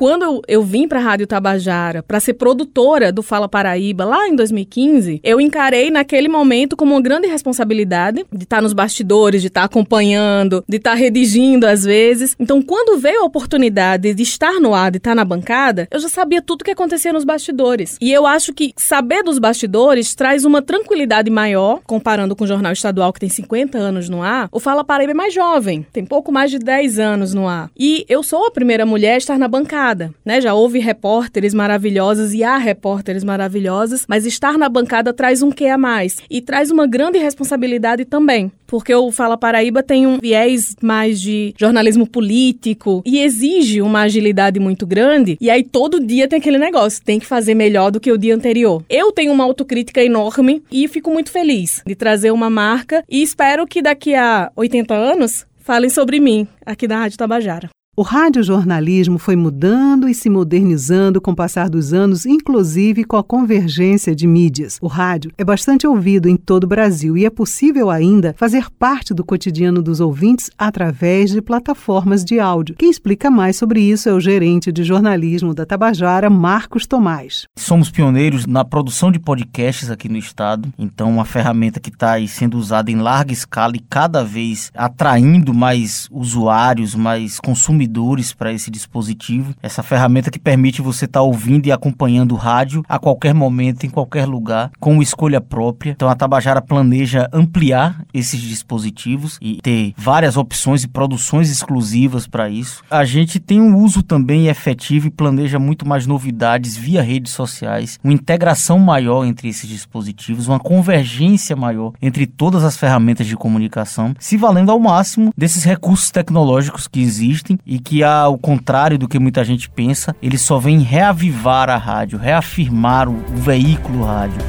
quando 0.00 0.22
eu, 0.22 0.40
eu 0.48 0.62
vim 0.62 0.88
para 0.88 0.98
a 0.98 1.02
Rádio 1.02 1.26
Tabajara 1.26 2.02
para 2.02 2.18
ser 2.20 2.32
produtora 2.32 3.12
do 3.12 3.22
Fala 3.22 3.46
Paraíba 3.46 4.02
lá 4.02 4.26
em 4.26 4.34
2015, 4.34 5.20
eu 5.22 5.38
encarei 5.38 5.90
naquele 5.90 6.26
momento 6.26 6.74
como 6.74 6.94
uma 6.94 7.02
grande 7.02 7.26
responsabilidade 7.26 8.24
de 8.32 8.44
estar 8.44 8.56
tá 8.56 8.62
nos 8.62 8.72
bastidores, 8.72 9.42
de 9.42 9.48
estar 9.48 9.60
tá 9.60 9.66
acompanhando, 9.66 10.64
de 10.66 10.78
estar 10.78 10.92
tá 10.92 10.96
redigindo 10.96 11.66
às 11.66 11.84
vezes. 11.84 12.34
Então, 12.40 12.62
quando 12.62 12.98
veio 12.98 13.20
a 13.20 13.26
oportunidade 13.26 14.14
de 14.14 14.22
estar 14.22 14.58
no 14.58 14.72
ar, 14.72 14.90
de 14.90 14.96
estar 14.96 15.14
na 15.14 15.22
bancada, 15.22 15.86
eu 15.90 16.00
já 16.00 16.08
sabia 16.08 16.40
tudo 16.40 16.62
o 16.62 16.64
que 16.64 16.70
acontecia 16.70 17.12
nos 17.12 17.24
bastidores. 17.24 17.98
E 18.00 18.10
eu 18.10 18.26
acho 18.26 18.54
que 18.54 18.72
saber 18.78 19.22
dos 19.22 19.38
bastidores 19.38 20.14
traz 20.14 20.46
uma 20.46 20.62
tranquilidade 20.62 21.30
maior, 21.30 21.78
comparando 21.84 22.34
com 22.34 22.44
o 22.44 22.46
Jornal 22.46 22.72
Estadual 22.72 23.12
que 23.12 23.20
tem 23.20 23.28
50 23.28 23.76
anos 23.76 24.08
no 24.08 24.22
ar. 24.22 24.48
O 24.50 24.60
Fala 24.60 24.82
Paraíba 24.82 25.12
é 25.12 25.14
mais 25.14 25.34
jovem, 25.34 25.86
tem 25.92 26.06
pouco 26.06 26.32
mais 26.32 26.50
de 26.50 26.58
10 26.58 26.98
anos 26.98 27.34
no 27.34 27.46
ar. 27.46 27.70
E 27.78 28.06
eu 28.08 28.22
sou 28.22 28.46
a 28.46 28.50
primeira 28.50 28.86
mulher 28.86 29.16
a 29.16 29.18
estar 29.18 29.38
na 29.38 29.46
bancada 29.46 29.89
bancada, 29.90 30.14
né? 30.24 30.40
Já 30.40 30.54
houve 30.54 30.78
repórteres 30.78 31.54
maravilhosos 31.54 32.32
e 32.32 32.42
há 32.42 32.56
repórteres 32.56 33.24
maravilhosos, 33.24 34.04
mas 34.08 34.24
estar 34.24 34.56
na 34.56 34.68
bancada 34.68 35.12
traz 35.12 35.42
um 35.42 35.50
quê 35.50 35.66
a 35.66 35.78
mais 35.78 36.18
e 36.30 36.40
traz 36.40 36.70
uma 36.70 36.86
grande 36.86 37.18
responsabilidade 37.18 38.04
também, 38.04 38.50
porque 38.66 38.94
o 38.94 39.10
Fala 39.10 39.36
Paraíba 39.36 39.82
tem 39.82 40.06
um 40.06 40.18
viés 40.18 40.76
mais 40.82 41.20
de 41.20 41.54
jornalismo 41.58 42.06
político 42.06 43.02
e 43.04 43.18
exige 43.20 43.82
uma 43.82 44.02
agilidade 44.02 44.60
muito 44.60 44.86
grande, 44.86 45.36
e 45.40 45.50
aí 45.50 45.62
todo 45.62 46.04
dia 46.04 46.28
tem 46.28 46.38
aquele 46.38 46.58
negócio, 46.58 47.02
tem 47.04 47.18
que 47.18 47.26
fazer 47.26 47.54
melhor 47.54 47.90
do 47.90 48.00
que 48.00 48.12
o 48.12 48.18
dia 48.18 48.34
anterior. 48.34 48.82
Eu 48.88 49.12
tenho 49.12 49.32
uma 49.32 49.44
autocrítica 49.44 50.02
enorme 50.02 50.62
e 50.70 50.86
fico 50.88 51.10
muito 51.10 51.30
feliz 51.30 51.82
de 51.86 51.94
trazer 51.94 52.30
uma 52.30 52.50
marca 52.50 53.02
e 53.08 53.22
espero 53.22 53.66
que 53.66 53.82
daqui 53.82 54.14
a 54.14 54.50
80 54.56 54.94
anos 54.94 55.46
falem 55.58 55.90
sobre 55.90 56.20
mim 56.20 56.46
aqui 56.64 56.86
da 56.86 56.98
Rádio 56.98 57.18
Tabajara. 57.18 57.70
O 57.96 58.02
radiojornalismo 58.02 59.18
foi 59.18 59.34
mudando 59.34 60.08
e 60.08 60.14
se 60.14 60.30
modernizando 60.30 61.20
com 61.20 61.32
o 61.32 61.34
passar 61.34 61.68
dos 61.68 61.92
anos, 61.92 62.24
inclusive 62.24 63.02
com 63.02 63.16
a 63.16 63.24
convergência 63.24 64.14
de 64.14 64.28
mídias. 64.28 64.78
O 64.80 64.86
rádio 64.86 65.32
é 65.36 65.42
bastante 65.42 65.88
ouvido 65.88 66.28
em 66.28 66.36
todo 66.36 66.64
o 66.64 66.68
Brasil 66.68 67.18
e 67.18 67.26
é 67.26 67.30
possível 67.30 67.90
ainda 67.90 68.32
fazer 68.38 68.70
parte 68.78 69.12
do 69.12 69.24
cotidiano 69.24 69.82
dos 69.82 69.98
ouvintes 69.98 70.52
através 70.56 71.32
de 71.32 71.42
plataformas 71.42 72.24
de 72.24 72.38
áudio. 72.38 72.76
Quem 72.78 72.88
explica 72.88 73.28
mais 73.28 73.56
sobre 73.56 73.80
isso 73.80 74.08
é 74.08 74.12
o 74.12 74.20
gerente 74.20 74.70
de 74.70 74.84
jornalismo 74.84 75.52
da 75.52 75.66
Tabajara, 75.66 76.30
Marcos 76.30 76.86
Tomás. 76.86 77.46
Somos 77.58 77.90
pioneiros 77.90 78.46
na 78.46 78.64
produção 78.64 79.10
de 79.10 79.18
podcasts 79.18 79.90
aqui 79.90 80.08
no 80.08 80.16
estado, 80.16 80.72
então 80.78 81.10
uma 81.10 81.24
ferramenta 81.24 81.80
que 81.80 81.90
está 81.90 82.24
sendo 82.28 82.56
usada 82.56 82.88
em 82.88 82.96
larga 82.96 83.32
escala 83.32 83.74
e 83.74 83.80
cada 83.90 84.22
vez 84.22 84.70
atraindo 84.76 85.52
mais 85.52 86.06
usuários, 86.12 86.94
mais 86.94 87.40
consumidores 87.40 87.79
consumidores 87.80 88.32
para 88.34 88.52
esse 88.52 88.70
dispositivo. 88.70 89.54
Essa 89.62 89.82
ferramenta 89.82 90.30
que 90.30 90.38
permite 90.38 90.82
você 90.82 91.06
estar 91.06 91.20
tá 91.20 91.22
ouvindo 91.22 91.66
e 91.66 91.72
acompanhando 91.72 92.32
o 92.32 92.36
rádio 92.36 92.84
a 92.88 92.98
qualquer 92.98 93.34
momento, 93.34 93.86
em 93.86 93.90
qualquer 93.90 94.26
lugar, 94.26 94.70
com 94.78 95.00
escolha 95.00 95.40
própria. 95.40 95.92
Então 95.92 96.08
a 96.08 96.14
Tabajara 96.14 96.60
planeja 96.60 97.28
ampliar 97.32 98.04
esses 98.12 98.40
dispositivos 98.40 99.38
e 99.40 99.60
ter 99.62 99.94
várias 99.96 100.36
opções 100.36 100.84
e 100.84 100.88
produções 100.88 101.50
exclusivas 101.50 102.26
para 102.26 102.50
isso. 102.50 102.82
A 102.90 103.04
gente 103.04 103.38
tem 103.38 103.60
um 103.60 103.76
uso 103.76 104.02
também 104.02 104.48
efetivo 104.48 105.06
e 105.06 105.10
planeja 105.10 105.58
muito 105.58 105.86
mais 105.86 106.06
novidades 106.06 106.76
via 106.76 107.02
redes 107.02 107.32
sociais, 107.32 107.98
uma 108.02 108.12
integração 108.12 108.78
maior 108.78 109.24
entre 109.24 109.48
esses 109.48 109.68
dispositivos, 109.68 110.48
uma 110.48 110.60
convergência 110.60 111.56
maior 111.56 111.92
entre 112.02 112.26
todas 112.26 112.64
as 112.64 112.76
ferramentas 112.76 113.26
de 113.26 113.36
comunicação, 113.36 114.14
se 114.18 114.36
valendo 114.36 114.70
ao 114.70 114.80
máximo 114.80 115.32
desses 115.36 115.64
recursos 115.64 116.10
tecnológicos 116.10 116.86
que 116.86 117.00
existem 117.00 117.58
e 117.70 117.78
que, 117.78 118.02
ao 118.02 118.36
contrário 118.36 118.98
do 118.98 119.06
que 119.06 119.16
muita 119.16 119.44
gente 119.44 119.70
pensa, 119.70 120.16
ele 120.20 120.36
só 120.36 120.58
vem 120.58 120.80
reavivar 120.80 121.70
a 121.70 121.76
rádio, 121.76 122.18
reafirmar 122.18 123.08
o, 123.08 123.12
o 123.12 123.36
veículo 123.36 124.02
rádio. 124.02 124.42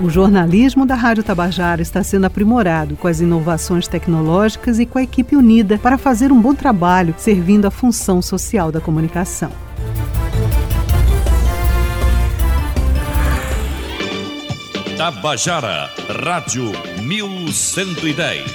O 0.00 0.08
jornalismo 0.08 0.86
da 0.86 0.94
Rádio 0.94 1.22
Tabajara 1.22 1.82
está 1.82 2.02
sendo 2.02 2.24
aprimorado 2.24 2.96
com 2.96 3.06
as 3.06 3.20
inovações 3.20 3.86
tecnológicas 3.86 4.78
e 4.78 4.86
com 4.86 4.98
a 4.98 5.02
equipe 5.02 5.36
unida 5.36 5.76
para 5.76 5.98
fazer 5.98 6.32
um 6.32 6.40
bom 6.40 6.54
trabalho 6.54 7.14
servindo 7.18 7.66
a 7.66 7.70
função 7.70 8.22
social 8.22 8.72
da 8.72 8.80
comunicação. 8.80 9.65
Tabajara, 14.96 15.90
Rádio 16.24 16.72
1110. 17.02 18.46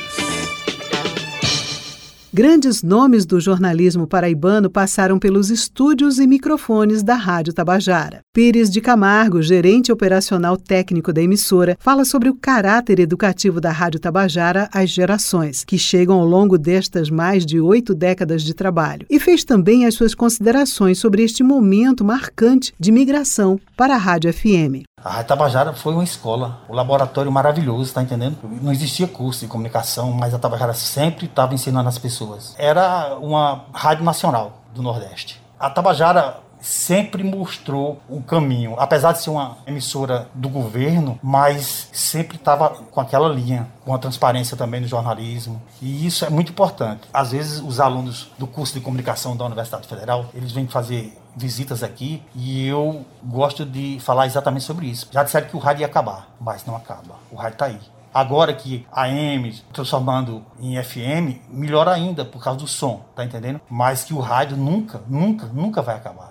Grandes 2.33 2.81
nomes 2.81 3.27
do 3.27 3.39
jornalismo 3.39 4.07
paraibano 4.07 4.67
passaram 4.67 5.19
pelos 5.19 5.51
estúdios 5.51 6.17
e 6.17 6.25
microfones 6.25 7.03
da 7.03 7.13
Rádio 7.13 7.53
Tabajara. 7.53 8.21
Pires 8.33 8.71
de 8.71 8.81
Camargo, 8.81 9.39
gerente 9.43 9.91
operacional 9.91 10.57
técnico 10.57 11.13
da 11.13 11.21
emissora, 11.21 11.77
fala 11.79 12.03
sobre 12.03 12.27
o 12.27 12.33
caráter 12.33 12.99
educativo 12.99 13.61
da 13.61 13.71
Rádio 13.71 13.99
Tabajara 13.99 14.67
às 14.73 14.89
gerações, 14.89 15.63
que 15.63 15.77
chegam 15.77 16.19
ao 16.19 16.25
longo 16.25 16.57
destas 16.57 17.11
mais 17.11 17.45
de 17.45 17.59
oito 17.59 17.93
décadas 17.93 18.41
de 18.41 18.55
trabalho, 18.55 19.05
e 19.11 19.19
fez 19.19 19.43
também 19.43 19.85
as 19.85 19.93
suas 19.93 20.15
considerações 20.15 20.97
sobre 20.97 21.21
este 21.21 21.43
momento 21.43 22.03
marcante 22.03 22.73
de 22.79 22.91
migração 22.91 23.59
para 23.77 23.93
a 23.93 23.99
Rádio 23.99 24.33
FM. 24.33 24.89
A 25.03 25.23
Tabajara 25.23 25.73
foi 25.73 25.93
uma 25.93 26.03
escola, 26.03 26.59
um 26.69 26.73
laboratório 26.73 27.31
maravilhoso, 27.31 27.93
tá 27.93 28.03
entendendo? 28.03 28.37
Não 28.61 28.71
existia 28.71 29.07
curso 29.07 29.41
de 29.41 29.47
comunicação, 29.47 30.11
mas 30.11 30.33
a 30.33 30.39
Tabajara 30.39 30.73
sempre 30.73 31.25
estava 31.25 31.53
ensinando 31.53 31.89
as 31.89 31.97
pessoas. 31.97 32.53
Era 32.57 33.17
uma 33.19 33.65
rádio 33.73 34.03
nacional 34.03 34.61
do 34.73 34.81
Nordeste. 34.81 35.41
A 35.59 35.69
Tabajara 35.69 36.37
sempre 36.61 37.23
mostrou 37.23 37.99
o 38.07 38.21
caminho, 38.21 38.75
apesar 38.77 39.13
de 39.13 39.21
ser 39.21 39.31
uma 39.31 39.57
emissora 39.65 40.27
do 40.33 40.47
governo, 40.47 41.19
mas 41.21 41.89
sempre 41.91 42.37
estava 42.37 42.69
com 42.69 43.01
aquela 43.01 43.27
linha, 43.27 43.67
com 43.83 43.93
a 43.93 43.97
transparência 43.97 44.55
também 44.55 44.79
no 44.79 44.87
jornalismo, 44.87 45.61
e 45.81 46.05
isso 46.05 46.23
é 46.23 46.29
muito 46.29 46.51
importante. 46.51 47.01
Às 47.11 47.31
vezes 47.31 47.59
os 47.59 47.79
alunos 47.79 48.31
do 48.37 48.45
curso 48.45 48.73
de 48.75 48.79
comunicação 48.79 49.35
da 49.35 49.45
Universidade 49.45 49.87
Federal, 49.87 50.27
eles 50.33 50.51
vêm 50.51 50.67
fazer 50.67 51.17
visitas 51.35 51.83
aqui 51.83 52.21
e 52.35 52.67
eu 52.67 53.05
gosto 53.23 53.65
de 53.65 53.99
falar 53.99 54.25
exatamente 54.25 54.65
sobre 54.65 54.87
isso. 54.87 55.07
Já 55.11 55.23
disseram 55.23 55.47
que 55.47 55.55
o 55.55 55.59
rádio 55.59 55.81
ia 55.81 55.87
acabar, 55.87 56.29
mas 56.39 56.65
não 56.65 56.75
acaba. 56.75 57.15
O 57.31 57.35
rádio 57.35 57.53
está 57.53 57.65
aí. 57.65 57.79
Agora 58.13 58.53
que 58.53 58.85
a 58.91 59.03
AM 59.03 59.53
transformando 59.71 60.43
em 60.59 60.81
FM, 60.81 61.39
melhor 61.49 61.87
ainda 61.87 62.25
por 62.25 62.43
causa 62.43 62.59
do 62.59 62.67
som, 62.67 63.05
tá 63.15 63.23
entendendo? 63.23 63.61
Mas 63.69 64.03
que 64.03 64.13
o 64.13 64.19
rádio 64.19 64.57
nunca, 64.57 65.01
nunca, 65.07 65.45
nunca 65.47 65.81
vai 65.81 65.95
acabar. 65.95 66.30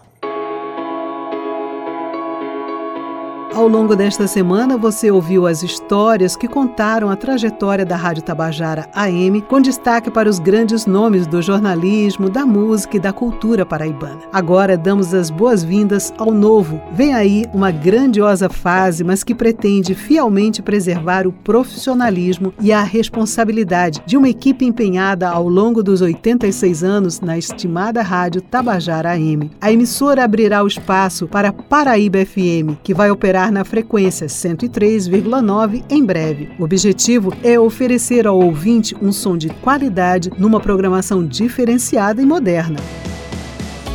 Ao 3.52 3.66
longo 3.66 3.96
desta 3.96 4.28
semana, 4.28 4.76
você 4.76 5.10
ouviu 5.10 5.44
as 5.44 5.64
histórias 5.64 6.36
que 6.36 6.46
contaram 6.46 7.10
a 7.10 7.16
trajetória 7.16 7.84
da 7.84 7.96
Rádio 7.96 8.22
Tabajara 8.22 8.88
AM, 8.94 9.40
com 9.42 9.60
destaque 9.60 10.08
para 10.08 10.30
os 10.30 10.38
grandes 10.38 10.86
nomes 10.86 11.26
do 11.26 11.42
jornalismo, 11.42 12.30
da 12.30 12.46
música 12.46 12.96
e 12.96 13.00
da 13.00 13.12
cultura 13.12 13.66
paraibana. 13.66 14.20
Agora 14.32 14.78
damos 14.78 15.12
as 15.12 15.30
boas-vindas 15.30 16.14
ao 16.16 16.30
novo. 16.30 16.80
Vem 16.92 17.12
aí 17.12 17.44
uma 17.52 17.72
grandiosa 17.72 18.48
fase, 18.48 19.02
mas 19.02 19.24
que 19.24 19.34
pretende 19.34 19.96
fielmente 19.96 20.62
preservar 20.62 21.26
o 21.26 21.32
profissionalismo 21.32 22.54
e 22.60 22.72
a 22.72 22.82
responsabilidade 22.82 24.00
de 24.06 24.16
uma 24.16 24.28
equipe 24.28 24.64
empenhada 24.64 25.28
ao 25.28 25.48
longo 25.48 25.82
dos 25.82 26.00
86 26.00 26.84
anos 26.84 27.20
na 27.20 27.36
estimada 27.36 28.00
Rádio 28.00 28.42
Tabajara 28.42 29.10
AM. 29.10 29.50
A 29.60 29.72
emissora 29.72 30.22
abrirá 30.22 30.62
o 30.62 30.68
espaço 30.68 31.26
para 31.26 31.52
Paraíba 31.52 32.24
FM, 32.24 32.78
que 32.84 32.94
vai 32.94 33.10
operar 33.10 33.39
na 33.48 33.64
frequência 33.64 34.26
103,9 34.26 35.84
em 35.88 36.04
breve. 36.04 36.48
O 36.58 36.64
objetivo 36.64 37.32
é 37.44 37.60
oferecer 37.60 38.26
ao 38.26 38.40
ouvinte 38.40 38.96
um 39.00 39.12
som 39.12 39.36
de 39.36 39.48
qualidade 39.48 40.32
numa 40.36 40.58
programação 40.58 41.24
diferenciada 41.24 42.20
e 42.20 42.26
moderna. 42.26 42.80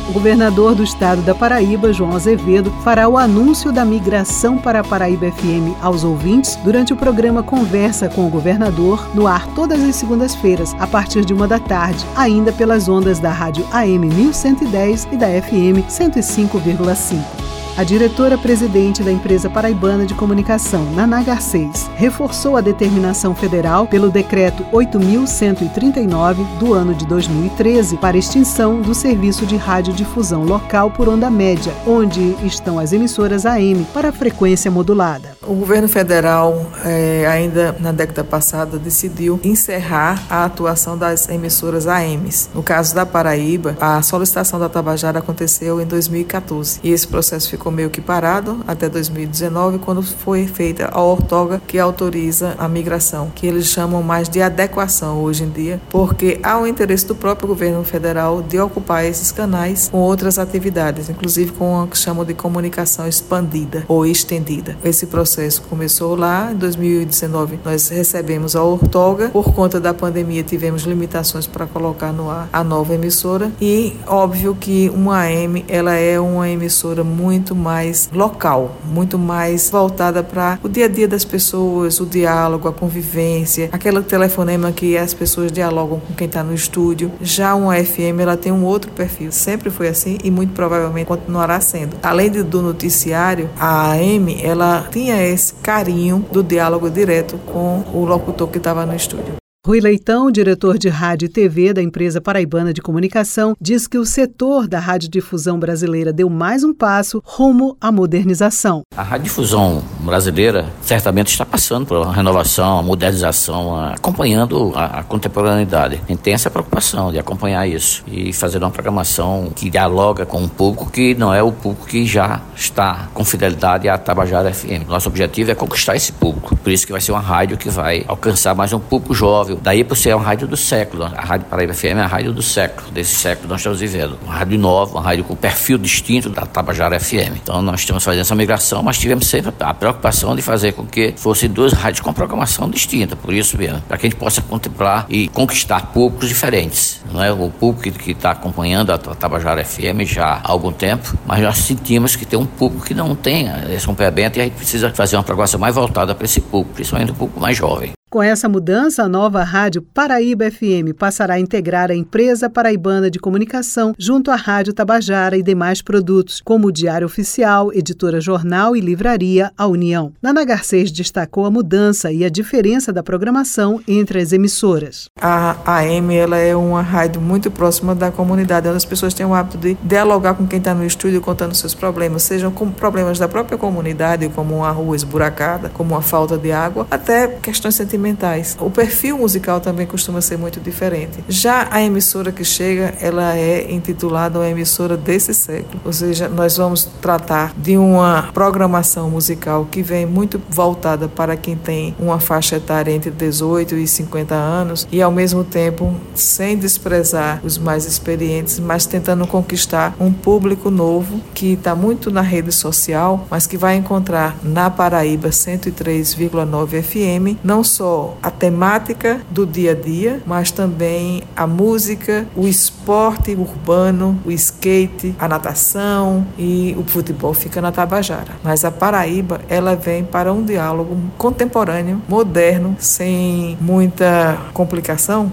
O 0.08 0.12
governador 0.12 0.74
do 0.74 0.84
estado 0.84 1.20
da 1.22 1.34
Paraíba, 1.34 1.92
João 1.92 2.14
Azevedo, 2.14 2.70
fará 2.84 3.08
o 3.08 3.18
anúncio 3.18 3.72
da 3.72 3.84
migração 3.84 4.56
para 4.56 4.80
a 4.80 4.84
Paraíba 4.84 5.32
FM 5.32 5.74
aos 5.82 6.04
ouvintes 6.04 6.54
durante 6.62 6.92
o 6.92 6.96
programa 6.96 7.42
Conversa 7.42 8.08
com 8.08 8.24
o 8.24 8.30
Governador, 8.30 9.04
no 9.14 9.26
ar 9.26 9.46
todas 9.54 9.82
as 9.82 9.96
segundas-feiras, 9.96 10.74
a 10.78 10.86
partir 10.86 11.24
de 11.24 11.34
uma 11.34 11.48
da 11.48 11.58
tarde, 11.58 12.06
ainda 12.14 12.52
pelas 12.52 12.88
ondas 12.88 13.18
da 13.18 13.32
rádio 13.32 13.66
AM 13.72 14.06
1110 14.06 15.08
e 15.10 15.16
da 15.16 15.26
FM 15.26 15.82
105,5. 15.90 17.55
A 17.76 17.84
diretora-presidente 17.84 19.02
da 19.02 19.12
empresa 19.12 19.50
paraibana 19.50 20.06
de 20.06 20.14
comunicação, 20.14 20.90
Naná 20.94 21.22
Garcês, 21.22 21.90
reforçou 21.94 22.56
a 22.56 22.62
determinação 22.62 23.34
federal 23.34 23.86
pelo 23.86 24.08
decreto 24.08 24.64
8.139 24.72 26.58
do 26.58 26.72
ano 26.72 26.94
de 26.94 27.06
2013 27.06 27.98
para 27.98 28.16
extinção 28.16 28.80
do 28.80 28.94
serviço 28.94 29.44
de 29.44 29.56
radiodifusão 29.56 30.42
local 30.44 30.90
por 30.90 31.06
onda 31.06 31.28
média, 31.28 31.70
onde 31.86 32.34
estão 32.42 32.78
as 32.78 32.94
emissoras 32.94 33.44
AM 33.44 33.84
para 33.92 34.10
frequência 34.10 34.70
modulada. 34.70 35.36
O 35.42 35.54
governo 35.54 35.86
federal, 35.86 36.72
é, 36.82 37.26
ainda 37.26 37.76
na 37.78 37.92
década 37.92 38.24
passada, 38.24 38.78
decidiu 38.78 39.38
encerrar 39.44 40.22
a 40.30 40.46
atuação 40.46 40.96
das 40.96 41.28
emissoras 41.28 41.86
AMs. 41.86 42.48
No 42.54 42.62
caso 42.62 42.94
da 42.94 43.04
Paraíba, 43.04 43.76
a 43.78 44.00
solicitação 44.00 44.58
da 44.58 44.70
Tabajara 44.70 45.18
aconteceu 45.18 45.78
em 45.78 45.84
2014 45.84 46.80
e 46.82 46.90
esse 46.90 47.06
processo 47.06 47.50
ficou 47.50 47.65
ficou 47.66 47.72
meio 47.72 47.90
que 47.90 48.00
parado 48.00 48.60
até 48.66 48.88
2019, 48.88 49.78
quando 49.78 50.00
foi 50.00 50.46
feita 50.46 50.88
a 50.92 51.02
ortoga 51.02 51.60
que 51.66 51.78
autoriza 51.78 52.54
a 52.58 52.68
migração, 52.68 53.30
que 53.34 53.44
eles 53.44 53.66
chamam 53.66 54.04
mais 54.04 54.28
de 54.28 54.40
adequação 54.40 55.20
hoje 55.20 55.42
em 55.42 55.48
dia, 55.48 55.80
porque 55.90 56.38
há 56.44 56.58
o 56.58 56.66
interesse 56.66 57.06
do 57.06 57.16
próprio 57.16 57.48
governo 57.48 57.82
federal 57.82 58.40
de 58.40 58.60
ocupar 58.60 59.04
esses 59.04 59.32
canais 59.32 59.88
com 59.88 59.98
outras 59.98 60.38
atividades, 60.38 61.08
inclusive 61.08 61.50
com 61.52 61.82
o 61.82 61.88
que 61.88 61.98
chamam 61.98 62.24
de 62.24 62.34
comunicação 62.34 63.08
expandida 63.08 63.84
ou 63.88 64.06
estendida. 64.06 64.76
Esse 64.84 65.06
processo 65.06 65.62
começou 65.62 66.14
lá 66.14 66.52
em 66.52 66.56
2019, 66.56 67.58
nós 67.64 67.88
recebemos 67.88 68.54
a 68.54 68.62
ortoga, 68.62 69.30
por 69.30 69.52
conta 69.52 69.80
da 69.80 69.92
pandemia 69.92 70.44
tivemos 70.44 70.82
limitações 70.82 71.48
para 71.48 71.66
colocar 71.66 72.12
no 72.12 72.30
ar 72.30 72.48
a 72.52 72.62
nova 72.62 72.94
emissora. 72.94 73.50
E 73.60 73.96
óbvio 74.06 74.54
que 74.54 74.88
uma 74.94 75.22
AM 75.22 75.64
ela 75.66 75.94
é 75.94 76.20
uma 76.20 76.48
emissora 76.48 77.02
muito 77.02 77.55
mais 77.56 78.08
local, 78.12 78.76
muito 78.84 79.18
mais 79.18 79.70
voltada 79.70 80.22
para 80.22 80.58
o 80.62 80.68
dia 80.68 80.84
a 80.84 80.88
dia 80.88 81.08
das 81.08 81.24
pessoas, 81.24 82.00
o 82.00 82.06
diálogo, 82.06 82.68
a 82.68 82.72
convivência, 82.72 83.68
aquele 83.72 84.02
telefonema 84.02 84.72
que 84.72 84.96
as 84.96 85.14
pessoas 85.14 85.50
dialogam 85.50 86.00
com 86.00 86.14
quem 86.14 86.26
está 86.26 86.42
no 86.42 86.54
estúdio. 86.54 87.10
Já 87.20 87.54
uma 87.54 87.76
FM, 87.76 88.20
ela 88.20 88.36
tem 88.36 88.52
um 88.52 88.64
outro 88.64 88.90
perfil, 88.90 89.32
sempre 89.32 89.70
foi 89.70 89.88
assim 89.88 90.18
e 90.22 90.30
muito 90.30 90.52
provavelmente 90.52 91.06
continuará 91.06 91.60
sendo. 91.60 91.96
Além 92.02 92.30
do 92.30 92.62
noticiário, 92.62 93.48
a 93.58 93.92
AM, 93.92 94.40
ela 94.42 94.86
tinha 94.90 95.22
esse 95.22 95.54
carinho 95.54 96.24
do 96.30 96.42
diálogo 96.42 96.90
direto 96.90 97.38
com 97.46 97.84
o 97.92 98.04
locutor 98.04 98.48
que 98.48 98.58
estava 98.58 98.84
no 98.84 98.94
estúdio. 98.94 99.45
Rui 99.66 99.80
Leitão, 99.80 100.30
diretor 100.30 100.78
de 100.78 100.88
rádio 100.88 101.26
e 101.26 101.28
TV 101.28 101.72
da 101.72 101.82
empresa 101.82 102.20
paraibana 102.20 102.72
de 102.72 102.80
comunicação, 102.80 103.56
diz 103.60 103.88
que 103.88 103.98
o 103.98 104.06
setor 104.06 104.68
da 104.68 104.78
radiodifusão 104.78 105.58
brasileira 105.58 106.12
deu 106.12 106.30
mais 106.30 106.62
um 106.62 106.72
passo 106.72 107.20
rumo 107.24 107.76
à 107.80 107.90
modernização. 107.90 108.82
A 108.96 109.02
radiodifusão 109.02 109.82
brasileira 110.02 110.66
certamente 110.82 111.32
está 111.32 111.44
passando 111.44 111.84
por 111.84 111.96
uma 111.96 112.14
renovação, 112.14 112.74
uma 112.74 112.82
modernização, 112.84 113.76
acompanhando 113.86 114.70
a, 114.72 115.00
a 115.00 115.02
contemporaneidade. 115.02 116.00
A 116.08 116.14
tem 116.14 116.32
essa 116.32 116.48
preocupação 116.48 117.10
de 117.10 117.18
acompanhar 117.18 117.66
isso 117.66 118.04
e 118.06 118.32
fazer 118.32 118.58
uma 118.58 118.70
programação 118.70 119.50
que 119.52 119.68
dialoga 119.68 120.24
com 120.24 120.42
um 120.42 120.48
público 120.48 120.88
que 120.92 121.16
não 121.16 121.34
é 121.34 121.42
o 121.42 121.50
público 121.50 121.88
que 121.88 122.06
já 122.06 122.40
está 122.54 123.08
com 123.12 123.24
fidelidade 123.24 123.88
à 123.88 123.98
Tabajara 123.98 124.54
FM. 124.54 124.86
Nosso 124.86 125.08
objetivo 125.08 125.50
é 125.50 125.56
conquistar 125.56 125.96
esse 125.96 126.12
público. 126.12 126.54
Por 126.54 126.70
isso 126.70 126.86
que 126.86 126.92
vai 126.92 127.00
ser 127.00 127.10
uma 127.10 127.20
rádio 127.20 127.58
que 127.58 127.68
vai 127.68 128.04
alcançar 128.06 128.54
mais 128.54 128.72
um 128.72 128.78
público 128.78 129.12
jovem, 129.12 129.55
Daí 129.62 129.84
por 129.84 129.96
ser 129.96 130.14
uma 130.14 130.24
rádio 130.24 130.46
do 130.46 130.56
século. 130.56 131.04
A 131.04 131.20
Rádio 131.20 131.46
Paraíba 131.46 131.74
FM 131.74 131.84
é 131.84 132.00
a 132.00 132.06
rádio 132.06 132.32
do 132.32 132.42
século, 132.42 132.90
desse 132.90 133.14
século 133.14 133.48
nós 133.48 133.60
estamos 133.60 133.80
vivendo. 133.80 134.18
Uma 134.24 134.34
rádio 134.34 134.58
nova, 134.58 134.92
uma 134.92 135.02
rádio 135.02 135.24
com 135.24 135.34
perfil 135.34 135.78
distinto 135.78 136.28
da 136.28 136.42
Tabajara 136.42 136.98
FM. 136.98 137.36
Então 137.42 137.62
nós 137.62 137.80
estamos 137.80 138.04
fazendo 138.04 138.22
essa 138.22 138.34
migração, 138.34 138.82
mas 138.82 138.98
tivemos 138.98 139.26
sempre 139.26 139.52
a 139.60 139.74
preocupação 139.74 140.34
de 140.34 140.42
fazer 140.42 140.72
com 140.72 140.86
que 140.86 141.14
fossem 141.16 141.48
duas 141.48 141.72
rádios 141.72 142.00
com 142.00 142.12
programação 142.12 142.68
distinta, 142.68 143.16
por 143.16 143.32
isso 143.32 143.56
mesmo, 143.56 143.80
para 143.82 143.96
que 143.96 144.06
a 144.06 144.10
gente 144.10 144.18
possa 144.18 144.40
contemplar 144.42 145.06
e 145.08 145.28
conquistar 145.28 145.92
públicos 145.92 146.28
diferentes. 146.28 147.00
Não 147.12 147.22
é 147.22 147.32
o 147.32 147.50
público 147.50 147.98
que 147.98 148.12
está 148.12 148.30
acompanhando 148.30 148.92
a 148.92 148.98
Tabajara 148.98 149.64
FM 149.64 150.02
já 150.04 150.40
há 150.42 150.50
algum 150.50 150.72
tempo, 150.72 151.14
mas 151.26 151.40
nós 151.40 151.58
sentimos 151.58 152.16
que 152.16 152.24
tem 152.24 152.38
um 152.38 152.46
público 152.46 152.86
que 152.86 152.94
não 152.94 153.14
tem 153.14 153.48
esse 153.70 153.84
acompanhamento 153.84 154.38
e 154.38 154.42
a 154.42 154.44
gente 154.44 154.54
precisa 154.54 154.90
fazer 154.90 155.16
uma 155.16 155.22
programação 155.22 155.60
mais 155.60 155.74
voltada 155.74 156.14
para 156.14 156.24
esse 156.24 156.40
público, 156.40 156.74
principalmente 156.74 157.12
o 157.12 157.14
público 157.14 157.40
mais 157.40 157.56
jovem. 157.56 157.92
Com 158.16 158.22
essa 158.22 158.48
mudança, 158.48 159.02
a 159.02 159.08
nova 159.10 159.42
rádio 159.42 159.82
Paraíba 159.82 160.50
FM 160.50 160.96
passará 160.98 161.34
a 161.34 161.38
integrar 161.38 161.90
a 161.90 161.94
empresa 161.94 162.48
paraibana 162.48 163.10
de 163.10 163.18
comunicação 163.18 163.92
junto 163.98 164.30
à 164.30 164.36
Rádio 164.36 164.72
Tabajara 164.72 165.36
e 165.36 165.42
demais 165.42 165.82
produtos, 165.82 166.40
como 166.42 166.68
o 166.68 166.72
Diário 166.72 167.06
Oficial, 167.06 167.70
Editora 167.74 168.18
Jornal 168.18 168.74
e 168.74 168.80
Livraria 168.80 169.52
A 169.54 169.66
União. 169.66 170.14
Nana 170.22 170.46
Garcês 170.46 170.90
destacou 170.90 171.44
a 171.44 171.50
mudança 171.50 172.10
e 172.10 172.24
a 172.24 172.30
diferença 172.30 172.90
da 172.90 173.02
programação 173.02 173.82
entre 173.86 174.18
as 174.18 174.32
emissoras. 174.32 175.10
A 175.20 175.54
AM 175.66 176.16
ela 176.16 176.38
é 176.38 176.56
uma 176.56 176.80
rádio 176.80 177.20
muito 177.20 177.50
próxima 177.50 177.94
da 177.94 178.10
comunidade, 178.10 178.66
onde 178.66 178.78
as 178.78 178.86
pessoas 178.86 179.12
têm 179.12 179.26
o 179.26 179.34
hábito 179.34 179.58
de 179.58 179.76
dialogar 179.84 180.32
com 180.32 180.46
quem 180.46 180.58
está 180.58 180.74
no 180.74 180.86
estúdio 180.86 181.20
contando 181.20 181.54
seus 181.54 181.74
problemas, 181.74 182.22
sejam 182.22 182.50
com 182.50 182.70
problemas 182.70 183.18
da 183.18 183.28
própria 183.28 183.58
comunidade, 183.58 184.26
como 184.30 184.56
uma 184.56 184.70
rua 184.70 184.96
esburacada, 184.96 185.68
como 185.68 185.92
uma 185.92 186.00
falta 186.00 186.38
de 186.38 186.50
água, 186.50 186.86
até 186.90 187.28
questões 187.28 187.74
sentimentais 187.74 188.05
sentimentais. 188.06 188.56
O 188.60 188.70
perfil 188.70 189.18
musical 189.18 189.60
também 189.60 189.86
costuma 189.86 190.20
ser 190.20 190.38
muito 190.38 190.60
diferente. 190.60 191.24
Já 191.28 191.68
a 191.70 191.82
emissora 191.82 192.30
que 192.30 192.44
chega, 192.44 192.94
ela 193.00 193.36
é 193.36 193.72
intitulada 193.72 194.38
uma 194.38 194.48
emissora 194.48 194.96
desse 194.96 195.34
século, 195.34 195.80
ou 195.84 195.92
seja, 195.92 196.28
nós 196.28 196.56
vamos 196.56 196.84
tratar 197.00 197.52
de 197.56 197.76
uma 197.76 198.30
programação 198.32 199.10
musical 199.10 199.66
que 199.70 199.82
vem 199.82 200.06
muito 200.06 200.40
voltada 200.48 201.08
para 201.08 201.36
quem 201.36 201.56
tem 201.56 201.94
uma 201.98 202.20
faixa 202.20 202.56
etária 202.56 202.92
entre 202.92 203.10
18 203.10 203.74
e 203.76 203.86
50 203.86 204.34
anos 204.34 204.86
e 204.92 205.02
ao 205.02 205.10
mesmo 205.10 205.42
tempo 205.42 205.94
sem 206.14 206.56
desprezar 206.56 207.40
os 207.42 207.58
mais 207.58 207.86
experientes, 207.86 208.58
mas 208.58 208.86
tentando 208.86 209.26
conquistar 209.26 209.94
um 209.98 210.12
público 210.12 210.70
novo 210.70 211.20
que 211.34 211.54
está 211.54 211.74
muito 211.74 212.10
na 212.10 212.20
rede 212.20 212.52
social, 212.52 213.26
mas 213.30 213.46
que 213.46 213.56
vai 213.56 213.76
encontrar 213.76 214.36
na 214.42 214.70
Paraíba 214.70 215.28
103,9 215.28 216.82
FM 216.82 217.38
não 217.42 217.64
só 217.64 217.85
só 217.86 218.16
a 218.20 218.30
temática 218.32 219.20
do 219.30 219.46
dia 219.46 219.70
a 219.70 219.74
dia, 219.74 220.20
mas 220.26 220.50
também 220.50 221.22
a 221.36 221.46
música, 221.46 222.26
o 222.34 222.48
esporte 222.48 223.30
urbano, 223.32 224.18
o 224.24 224.32
skate, 224.32 225.14
a 225.18 225.28
natação 225.28 226.26
e 226.36 226.74
o 226.76 226.82
futebol 226.82 227.32
fica 227.32 227.60
na 227.60 227.70
Tabajara. 227.70 228.32
Mas 228.42 228.64
a 228.64 228.72
Paraíba, 228.72 229.40
ela 229.48 229.76
vem 229.76 230.02
para 230.02 230.32
um 230.32 230.42
diálogo 230.42 230.96
contemporâneo, 231.16 232.02
moderno, 232.08 232.76
sem 232.80 233.56
muita 233.60 234.36
complicação, 234.52 235.30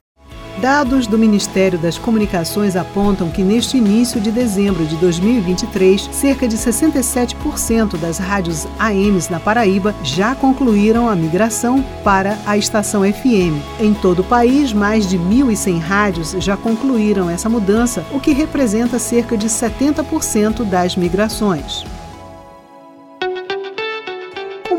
Dados 0.63 1.07
do 1.07 1.19
Ministério 1.19 1.77
das 1.77 1.97
Comunicações 1.97 2.77
apontam 2.77 3.29
que 3.29 3.43
neste 3.43 3.75
início 3.75 4.21
de 4.21 4.31
dezembro 4.31 4.85
de 4.85 4.95
2023, 4.95 6.09
cerca 6.13 6.47
de 6.47 6.55
67% 6.55 7.97
das 7.97 8.17
rádios 8.17 8.65
AMs 8.79 9.27
na 9.27 9.41
Paraíba 9.41 9.93
já 10.01 10.33
concluíram 10.33 11.09
a 11.09 11.17
migração 11.17 11.83
para 12.01 12.37
a 12.45 12.57
estação 12.57 13.01
FM. 13.03 13.59
Em 13.77 13.93
todo 13.93 14.19
o 14.19 14.23
país, 14.23 14.71
mais 14.71 15.05
de 15.05 15.19
1.100 15.19 15.79
rádios 15.81 16.31
já 16.39 16.55
concluíram 16.55 17.29
essa 17.29 17.49
mudança, 17.49 18.05
o 18.13 18.21
que 18.21 18.31
representa 18.31 18.97
cerca 18.97 19.37
de 19.37 19.49
70% 19.49 20.63
das 20.63 20.95
migrações 20.95 21.83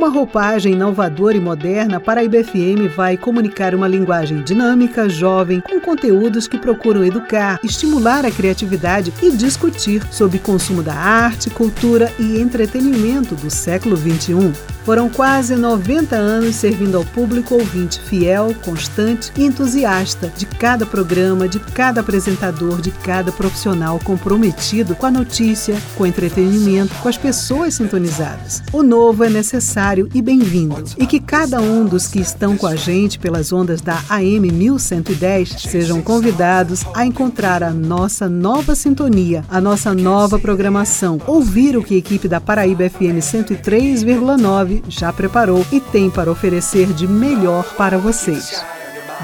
uma 0.04 0.12
roupagem 0.12 0.74
inovadora 0.74 1.34
e 1.34 1.40
moderna, 1.40 1.98
para 1.98 2.20
a 2.20 2.24
IBFM 2.24 2.88
vai 2.94 3.16
comunicar 3.16 3.74
uma 3.74 3.88
linguagem 3.88 4.42
dinâmica, 4.42 5.08
jovem, 5.08 5.62
com 5.62 5.80
conteúdos 5.80 6.46
que 6.46 6.58
procuram 6.58 7.02
educar, 7.02 7.58
estimular 7.64 8.26
a 8.26 8.30
criatividade 8.30 9.14
e 9.22 9.30
discutir 9.30 10.06
sobre 10.10 10.38
consumo 10.38 10.82
da 10.82 10.92
arte, 10.92 11.48
cultura 11.48 12.12
e 12.18 12.38
entretenimento 12.38 13.34
do 13.34 13.48
século 13.48 13.96
XXI. 13.96 14.52
Foram 14.84 15.08
quase 15.08 15.56
90 15.56 16.14
anos 16.14 16.56
servindo 16.56 16.98
ao 16.98 17.04
público 17.06 17.54
ouvinte 17.54 17.98
fiel, 17.98 18.54
constante 18.62 19.32
e 19.34 19.42
entusiasta 19.42 20.30
de 20.36 20.44
cada 20.44 20.84
programa, 20.84 21.48
de 21.48 21.58
cada 21.58 22.02
apresentador, 22.02 22.82
de 22.82 22.90
cada 22.90 23.32
profissional 23.32 23.98
comprometido 24.04 24.94
com 24.94 25.06
a 25.06 25.10
notícia, 25.10 25.80
com 25.96 26.02
o 26.02 26.06
entretenimento, 26.06 26.94
com 26.96 27.08
as 27.08 27.16
pessoas 27.16 27.72
sintonizadas. 27.72 28.62
O 28.70 28.82
novo 28.82 29.24
é 29.24 29.30
necessário 29.30 29.93
e 30.12 30.20
bem-vindo. 30.20 30.82
E 30.98 31.06
que 31.06 31.20
cada 31.20 31.60
um 31.60 31.84
dos 31.84 32.06
que 32.06 32.20
estão 32.20 32.56
com 32.56 32.66
a 32.66 32.74
gente 32.74 33.18
pelas 33.18 33.52
ondas 33.52 33.80
da 33.80 34.02
AM 34.08 34.50
1110 34.50 35.50
sejam 35.50 36.02
convidados 36.02 36.84
a 36.94 37.06
encontrar 37.06 37.62
a 37.62 37.70
nossa 37.70 38.28
nova 38.28 38.74
sintonia, 38.74 39.44
a 39.48 39.60
nossa 39.60 39.94
nova 39.94 40.38
programação, 40.38 41.20
ouvir 41.26 41.76
o 41.76 41.82
que 41.82 41.94
a 41.94 41.98
equipe 41.98 42.28
da 42.28 42.40
Paraíba 42.40 42.88
FM 42.88 43.20
103,9 43.20 44.82
já 44.88 45.12
preparou 45.12 45.64
e 45.70 45.80
tem 45.80 46.10
para 46.10 46.30
oferecer 46.30 46.92
de 46.92 47.06
melhor 47.06 47.64
para 47.76 47.98
vocês. 47.98 48.64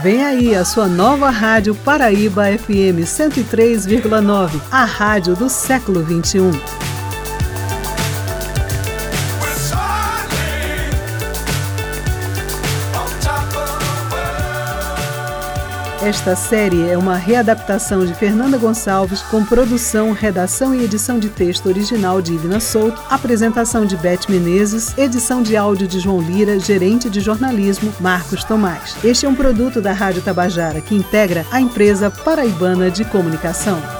Vem 0.03 0.25
aí 0.25 0.55
a 0.55 0.65
sua 0.65 0.87
nova 0.87 1.31
rádio 1.31 1.75
Paraíba 1.75 2.45
FM 2.59 3.05
103,9, 3.05 4.61
a 4.71 4.85
rádio 4.85 5.35
do 5.35 5.49
século 5.51 6.03
21. 6.03 6.90
Esta 16.11 16.35
série 16.35 16.91
é 16.91 16.99
uma 16.99 17.15
readaptação 17.15 18.05
de 18.05 18.13
Fernanda 18.13 18.59
Gonçalves 18.59 19.23
com 19.23 19.45
produção, 19.45 20.11
redação 20.11 20.75
e 20.75 20.83
edição 20.83 21.21
de 21.21 21.29
texto 21.29 21.67
original 21.67 22.21
de 22.21 22.35
Ivna 22.35 22.59
Souto, 22.59 23.01
apresentação 23.09 23.87
de 23.87 23.97
Beth 23.97 24.29
Menezes, 24.29 24.93
edição 24.99 25.41
de 25.41 25.57
áudio 25.57 25.87
de 25.87 26.01
João 26.01 26.21
Lira, 26.21 26.59
gerente 26.59 27.09
de 27.09 27.21
jornalismo 27.21 27.95
Marcos 28.01 28.43
Tomás. 28.43 28.97
Este 29.05 29.25
é 29.25 29.29
um 29.29 29.37
produto 29.37 29.81
da 29.81 29.93
Rádio 29.93 30.21
Tabajara 30.21 30.81
que 30.81 30.97
integra 30.97 31.47
a 31.49 31.61
empresa 31.61 32.11
paraibana 32.11 32.91
de 32.91 33.05
comunicação. 33.05 34.00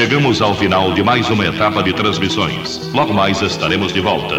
Chegamos 0.00 0.40
ao 0.40 0.54
final 0.54 0.94
de 0.94 1.02
mais 1.02 1.28
uma 1.28 1.44
etapa 1.44 1.82
de 1.82 1.92
transmissões. 1.92 2.90
Logo 2.94 3.12
mais 3.12 3.42
estaremos 3.42 3.92
de 3.92 4.00
volta. 4.00 4.34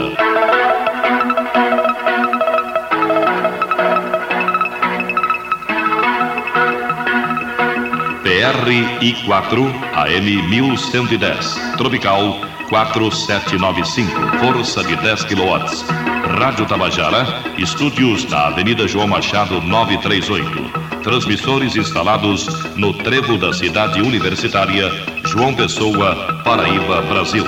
PRI4 8.24 9.72
AM 9.94 10.42
1110, 10.50 11.76
Tropical 11.78 12.42
4795, 12.68 14.38
força 14.40 14.84
de 14.84 14.96
10 14.96 15.26
kW. 15.26 16.40
Rádio 16.40 16.66
Tabajara, 16.66 17.28
estúdios 17.60 18.28
na 18.28 18.48
Avenida 18.48 18.88
João 18.88 19.08
Machado 19.08 19.62
938. 19.62 21.04
Transmissores 21.04 21.76
instalados 21.76 22.48
no 22.76 22.94
trevo 22.94 23.38
da 23.38 23.54
cidade 23.54 24.02
universitária 24.02 25.11
João 25.32 25.56
Pessoa, 25.56 26.44
Paraíba, 26.44 27.02
Brasil. 27.04 27.46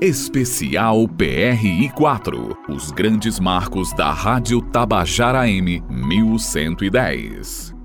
Especial 0.00 1.08
PRI 1.08 1.90
4. 1.96 2.56
Os 2.68 2.92
grandes 2.92 3.40
marcos 3.40 3.92
da 3.94 4.12
Rádio 4.12 4.62
Tabajara 4.62 5.50
M 5.50 5.82
1110. 5.90 7.75